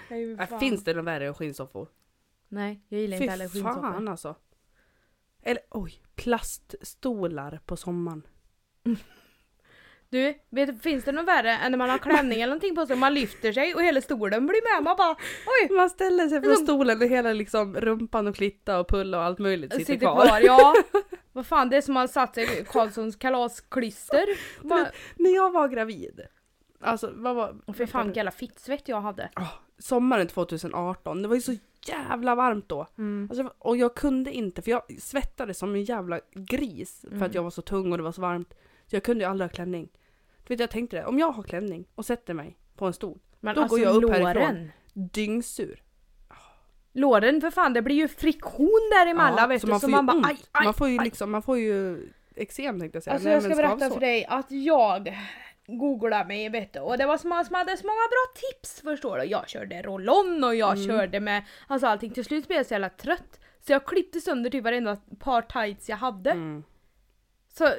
[0.10, 1.88] Nej, Äh, finns det något värre än skinnsoffor?
[2.50, 3.82] Nej, jag gillar inte heller Fy skinnsoffor.
[3.82, 4.36] fan alltså.
[5.44, 8.28] Eller oj, plaststolar på sommaren.
[10.10, 12.94] Du, vet, finns det något värre än när man har klänning eller någonting på sig
[12.94, 14.84] och man lyfter sig och hela stolen blir med?
[14.84, 15.16] Man bara
[15.62, 15.76] oj!
[15.76, 19.24] Man ställer sig på Liksom- stolen och hela liksom rumpan och klitta och pulla och
[19.24, 20.26] allt möjligt sitter, Sitter kvar.
[20.28, 20.40] kvar.
[20.40, 20.74] ja.
[21.32, 24.26] Vad fan, det är som man har satt sig i Karlssons kalasklister.
[24.68, 26.22] Bara, När jag var gravid.
[26.82, 27.56] Alltså vad var...
[27.66, 29.30] och för fan vilken jävla fittsvett jag hade.
[29.34, 29.48] Ah,
[29.80, 31.56] sommaren 2018, det var ju så
[31.88, 32.88] jävla varmt då.
[32.98, 33.28] Mm.
[33.32, 37.24] Alltså, och jag kunde inte, för jag svettades som en jävla gris för Mm.
[37.24, 38.54] att jag var så tung och det var så varmt.
[38.86, 39.90] Så jag kunde ju aldrig ha klänning.
[40.48, 43.20] Du vet jag tänkte det, om jag har klänning och sätter mig på en stol,
[43.40, 44.26] Men Då går alltså jag upp låren.
[44.26, 44.72] härifrån.
[44.94, 45.82] dyngsur.
[46.94, 49.72] Låren för fan, det blir ju friktion däremellan Ja, vet så du.
[49.72, 51.06] man Så man bara aj, aj, man får ju aj.
[51.06, 53.14] liksom, man får ju eksem tänkte jag säga.
[53.14, 55.18] Alltså Nej, jag ska berätta för dig att jag
[55.68, 58.82] googlade mig vet du, och det var så många som hade så många bra tips
[58.82, 59.24] förstår du.
[59.24, 60.88] Jag körde roll-on och jag Mm.
[60.88, 62.12] körde med alltså allting.
[62.12, 63.40] Till slut blev jag så jävla trött.
[63.60, 66.32] Så jag klippte sönder typ varenda par tights jag hade.
[66.32, 66.64] Mm.
[67.54, 67.70] Så,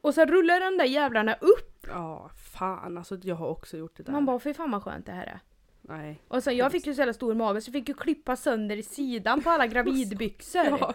[0.00, 1.86] och så rullade de där jävlarna upp.
[1.88, 4.12] Ja, fan alltså jag har också gjort det där.
[4.12, 5.40] Man bara fy fan vad skönt det här är.
[5.80, 6.20] Nej.
[6.28, 8.76] Och sen jag fick ju så jävla stor mage så jag fick ju klippa sönder
[8.76, 10.64] i sidan på alla gravidbyxor.
[10.80, 10.94] Ja.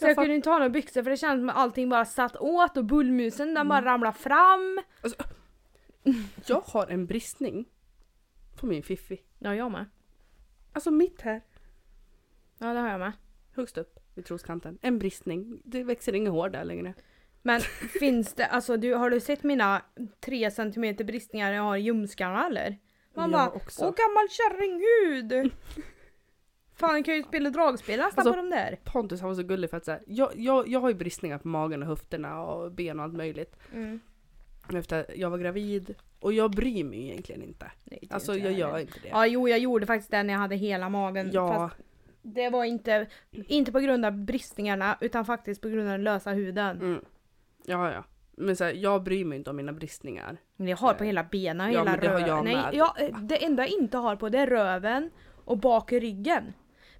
[0.00, 2.04] Så jag Jag kunde inte ha några byxor för det kändes som att allting bara
[2.04, 3.68] satt åt och bullmusen den Mm.
[3.68, 4.80] bara ramlade fram.
[6.46, 7.68] Jag har en bristning
[8.60, 9.20] på min fiffi.
[9.38, 9.86] Ja jag med.
[10.72, 11.42] Alltså mitt här,
[12.58, 13.12] Ja det har jag med.
[13.56, 14.78] högst upp vid troskanten.
[14.82, 15.62] En bristning.
[15.64, 16.94] Det växer inga hår där längre.
[17.42, 17.60] Men
[18.00, 19.82] finns det, alltså du, har du sett mina
[20.20, 22.78] tre centimeter bristningar jag har i ljumskarna eller?
[23.14, 23.84] Man Jag bara, också.
[23.84, 25.52] åh gammal kärringhud!
[26.80, 28.78] Fan jag kan ju spela dragspel nästan Alltså- på de där.
[28.84, 31.48] Pontus han var så gullig för att säga, jag, jag, jag har ju bristningar på
[31.48, 33.56] magen och höfterna och ben och allt möjligt.
[33.72, 34.00] Mm.
[34.74, 35.94] Efter jag var gravid.
[36.20, 37.70] Och jag bryr mig egentligen inte.
[37.84, 38.68] Nej, Alltså inte jag heller.
[38.68, 39.08] gör inte det.
[39.08, 41.30] Ja jo jag gjorde faktiskt det när jag hade hela magen.
[41.32, 41.70] Ja,
[42.22, 46.30] det var inte, inte på grund av bristningarna utan faktiskt på grund av den lösa
[46.30, 46.76] huden.
[46.80, 47.04] mm.
[47.64, 48.04] ja, ja.
[48.36, 50.36] Men så här, jag bryr mig inte om mina bristningar.
[50.56, 52.28] Men jag har på hela benen, Ja, hela men det har röven.
[52.28, 52.74] jag Nej, med.
[52.74, 55.10] jag, det enda jag inte har på det är röven
[55.44, 56.52] och bak i ryggen.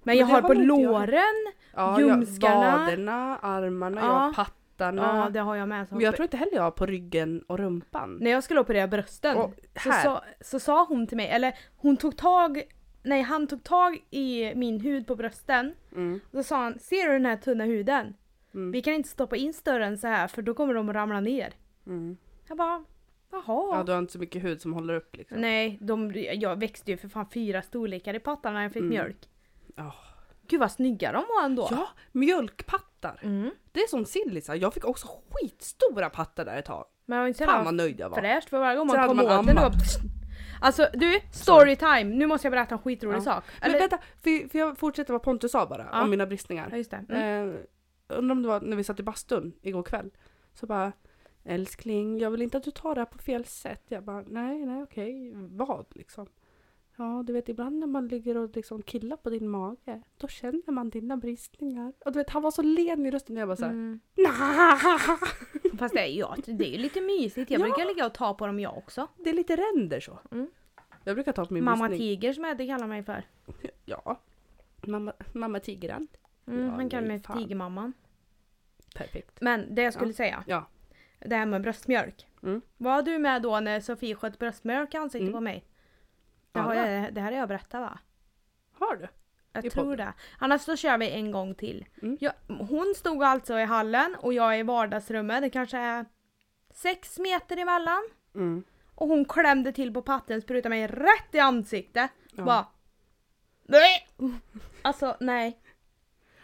[0.03, 0.65] Men, jag har har på jag.
[0.65, 2.65] låren, Ja, Ljumskarna.
[2.65, 4.13] Jag, vaderna, armarna, jag Ja.
[4.13, 5.01] har pattarna.
[5.23, 5.87] ja det har jag med.
[5.89, 8.17] Så Men jag tror inte heller jag har på ryggen och rumpan.
[8.21, 11.97] När jag skulle operera brösten Och så, sa, så sa hon till mig, eller hon
[11.97, 12.61] tog tag,
[13.03, 15.73] nej han tog tag i min hud på brösten.
[15.91, 18.13] Mm, Och så sa han, ser du den här tunna huden?
[18.53, 20.95] mm, Vi kan inte stoppa in större än så här för då kommer de att
[20.95, 21.53] ramla ner.
[21.87, 22.17] mm.
[22.47, 22.83] Jag bara,
[23.31, 23.77] jaha.
[23.77, 25.37] Ja, du har inte så mycket hud som håller upp liksom.
[25.41, 28.89] Nej, de, jag växte ju för fan fyra storlekar i pattarna när jag fick Mm.
[28.89, 29.27] mjölk.
[29.75, 29.93] Ja.
[30.47, 31.67] Gud vad snygga de var ändå.
[31.71, 33.19] Ja, mjölkpattar.
[33.23, 33.51] Mm.
[33.71, 34.55] Det är som sillisar.
[34.55, 36.85] Jag fick också skitstora pattar där ett tag.
[37.05, 38.17] Men jag var inte Fan vad nöjd jag var.
[38.17, 39.55] fräscht för varje gång man kom åt den.
[39.55, 39.71] var-
[40.61, 42.03] Alltså du, storytime!
[42.03, 43.21] Nu måste jag berätta en skitrolig Ja.
[43.21, 43.43] sak.
[43.61, 46.03] Men Eller, vänta, för, för jag fortsätter vad Pontus sa bara Ja.
[46.03, 46.67] om mina bristningar.
[46.71, 47.05] ja, just det.
[47.09, 47.49] Mm.
[47.49, 47.55] Eh,
[48.07, 50.11] undrar om det var när vi satt i bastun igår kväll.
[50.53, 50.91] Så bara
[51.43, 53.83] Älskling, jag vill inte att du tar det här på fel sätt.
[53.87, 55.31] Jag bara nej, nej okej.
[55.35, 56.27] Vad liksom?
[57.01, 60.01] Ja, du vet ibland när man ligger och liksom killar på din mage.
[60.17, 61.93] Då känner man dina bristningar.
[62.05, 63.35] Och du vet han var så len i rösten.
[63.37, 63.71] Jag bara såhär.
[63.71, 63.99] Mm.
[65.79, 67.51] Fast det är, ja, det är ju lite mysigt.
[67.51, 67.65] Jag Ja.
[67.65, 69.07] brukar ligga och ta på dem jag också.
[69.17, 70.19] Det är lite ränder så.
[70.31, 70.47] Mm.
[71.03, 72.09] Jag brukar ta på min Mamma bristning.
[72.09, 73.23] Tiger som Eddie kallar mig för.
[73.85, 74.19] Ja.
[74.87, 76.07] Mamma, mamma tigran.
[76.47, 77.37] Mm, Ja, han kallar mig fan.
[77.37, 77.93] Tigermamman.
[78.95, 79.41] Perfekt.
[79.41, 80.43] Men det jag skulle säga.
[80.47, 80.65] Ja.
[81.19, 82.27] Det här med bröstmjölk.
[82.43, 82.61] Mm.
[82.77, 85.33] Var du med då när Sofie sköt bröstmjölk i ansiktet Mm.
[85.33, 85.63] på mig?
[86.51, 87.99] Det, har jag, det här har jag berättat va?
[88.73, 89.07] Har du?
[89.53, 89.97] Jag I tror podden.
[89.97, 90.13] det.
[90.39, 91.85] Annars så kör vi en gång till.
[92.01, 92.17] Mm.
[92.21, 95.41] Jag, hon stod alltså i hallen och jag i vardagsrummet.
[95.41, 96.05] Det kanske är
[96.73, 98.03] sex meter emellan.
[98.35, 98.63] Mm.
[98.95, 102.11] Och hon klämde till på patten, sprutade mig rätt i ansiktet.
[102.35, 102.43] Ja.
[102.43, 102.65] Bara...
[103.63, 104.07] Nej!
[104.81, 105.61] Alltså nej.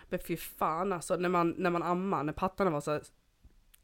[0.10, 3.00] Men fy fan alltså när man, när man ammar, när pattarna var så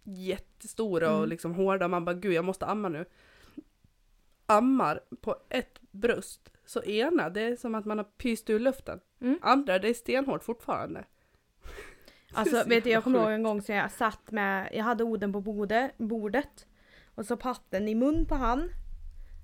[0.03, 1.29] jättestora och Mm.
[1.29, 3.05] liksom hårda, man bara gud jag måste amma nu.
[4.57, 8.99] Ammar på ett bröst, så ena det är som att man har pyst ur luften.
[9.21, 9.39] Mm.
[9.41, 11.05] Andra det är stenhårt fortfarande.
[12.35, 15.33] Alltså vet du, jag kommer ihåg en gång så jag satt med, jag hade Oden
[15.33, 16.67] på bordet, bordet.
[17.15, 18.69] Och så patten i mun på han.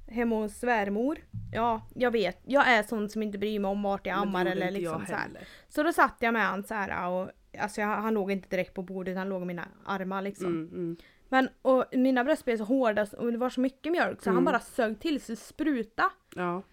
[0.07, 1.18] Hemma hos svärmor.
[1.53, 2.39] Ja, jag vet.
[2.45, 5.30] Jag är sån som inte bryr mig om vart jag ammar eller liksom så här.
[5.68, 7.30] Så då satt jag med han så här och
[7.60, 10.47] Alltså jag, han låg inte direkt på bordet, han låg i mina armar liksom.
[10.47, 10.97] Mm, mm.
[11.30, 14.38] Men och mina bröst blev så hårda och det var så mycket mjölk så han
[14.38, 14.45] Mm.
[14.45, 16.03] bara sög till sig spruta.
[16.36, 16.63] Ja.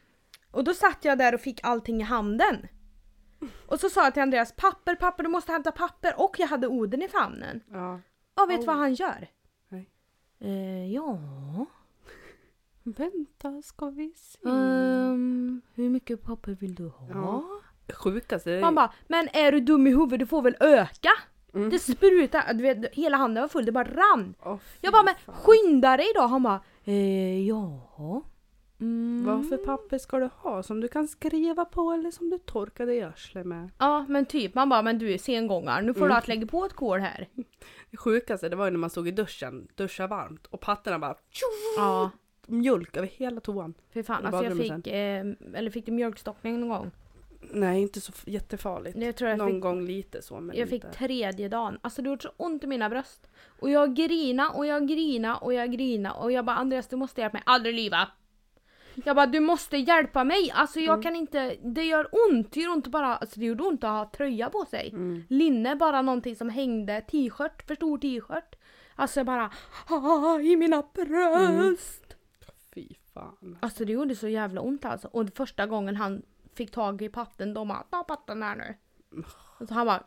[0.50, 2.66] Och då satt jag där och fick allting i handen.
[3.66, 6.14] Och så sa jag till Andreas, papper, papper, du måste hämta papper.
[6.20, 7.61] Och jag hade Oden i famnen.
[7.70, 8.00] ja.
[8.42, 8.66] Och vet du Oh.
[8.66, 9.28] vad han gör?
[9.68, 9.90] Nej.
[10.40, 11.18] Eh, ja...
[12.82, 14.38] Vänta ska vi se.
[14.48, 17.09] Ehm, hur mycket papper vill du ha?
[17.11, 17.44] Ja.
[17.94, 20.18] Sjukaste Han bara, men är du dum i huvudet?
[20.18, 21.11] Du får väl öka?
[21.57, 21.70] Mm.
[21.70, 24.34] Det sprutar, du vet, hela handen var full, det bara rann.
[24.44, 26.20] Fy Jag bara, men skynda dig då!
[26.20, 28.22] Han bara, eh, ja...
[28.80, 29.24] Mm.
[29.26, 30.62] Vad för papper ska du ha?
[30.62, 33.70] Som du kan skriva på eller som du torkar dig i arslet med?
[33.78, 36.09] Ja men typ, man bara, men du är sengångare, nu får Mm.
[36.11, 37.28] du att lägga på ett kol här.
[37.90, 41.16] Det sjukaste det var ju när man stod i duschen, duscha varmt och pattarna bara
[41.76, 42.11] Ja,
[42.46, 43.74] mjölk över hela toan.
[43.92, 44.26] för fan.
[44.26, 46.90] Alltså jag fick, eh, eller fick du mjölkstockning någon gång?
[47.53, 49.01] Nej, inte så jättefarligt.
[49.01, 50.97] Det tror jag Någon fick gång lite så men Jag fick inte.
[50.99, 51.78] tredje dagen.
[51.82, 53.26] Alltså det gjorde så ont i mina bröst.
[53.61, 57.20] Och jag grina och jag grina och jag grina och jag bara Andreas du måste
[57.20, 57.42] hjälpa mig.
[57.47, 58.09] Aldrig liva.
[59.05, 60.51] Jag bara du måste hjälpa mig.
[60.55, 61.03] Alltså jag Mm.
[61.03, 61.57] kan inte.
[61.62, 62.53] Det gör ont.
[62.53, 63.16] Det gör ont bara.
[63.16, 64.88] Alltså det gjorde ont att ha tröja på sig.
[64.92, 65.22] Mm.
[65.28, 67.01] Linne bara någonting som hängde.
[67.01, 67.66] T-shirt.
[67.66, 68.55] För stor t-shirt.
[68.94, 69.51] Alltså jag bara.
[69.88, 72.16] Ah, I mina bröst.
[72.74, 73.59] Fy fan.
[73.61, 75.09] Alltså det gjorde så jävla ont alltså.
[75.09, 76.22] Och första gången han
[76.57, 78.74] fick tag i patten, de bara ta patten här nu.
[79.59, 80.04] Och så han bara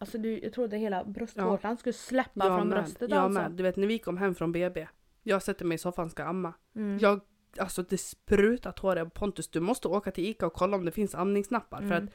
[0.00, 2.78] Alltså du, jag trodde hela bröstvårtan skulle släppa Jag från med.
[2.78, 3.40] bröstet jag alltså.
[3.40, 3.52] med.
[3.52, 4.88] Du vet när vi kom hem från BB.
[5.22, 6.52] Jag sätter mig i soffan ska amma.
[6.76, 6.98] Mm.
[6.98, 7.20] Jag,
[7.58, 9.04] alltså det sprutar tårar.
[9.04, 11.78] Pontus du måste åka till Ica och kolla om det finns amningsnappar.
[11.78, 12.04] För Mm.
[12.04, 12.10] att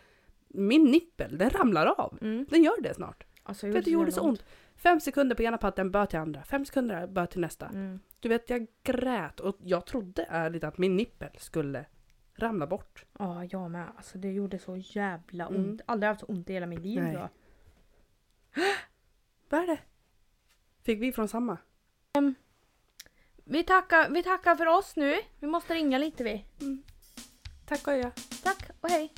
[0.48, 2.18] min nippel den ramlar av.
[2.22, 2.46] Mm.
[2.50, 3.24] Den gör det snart.
[3.44, 4.46] Alltså, För att det gjorde så ont.
[4.76, 6.44] Fem sekunder på ena patten, bör till andra.
[6.44, 7.66] Fem sekunder, bör till nästa.
[7.68, 8.00] Mm.
[8.20, 11.86] Du vet jag grät och jag trodde ärligt att min nippel skulle
[12.36, 13.06] ramla bort.
[13.20, 13.92] Ja, jag med.
[13.98, 15.58] Alltså det gjorde så jävla ont.
[15.58, 15.80] Mm.
[15.86, 17.04] Aldrig haft så ont i hela mitt liv.
[17.04, 17.28] Nej.
[19.50, 19.80] Vad är det?
[20.84, 21.58] Fick vi från samma?
[23.44, 25.16] Vi, tackar, vi tackar för oss nu.
[25.40, 26.46] Vi måste ringa lite vi.
[27.66, 28.12] Tack och jag.
[28.44, 29.14] Tack och hej.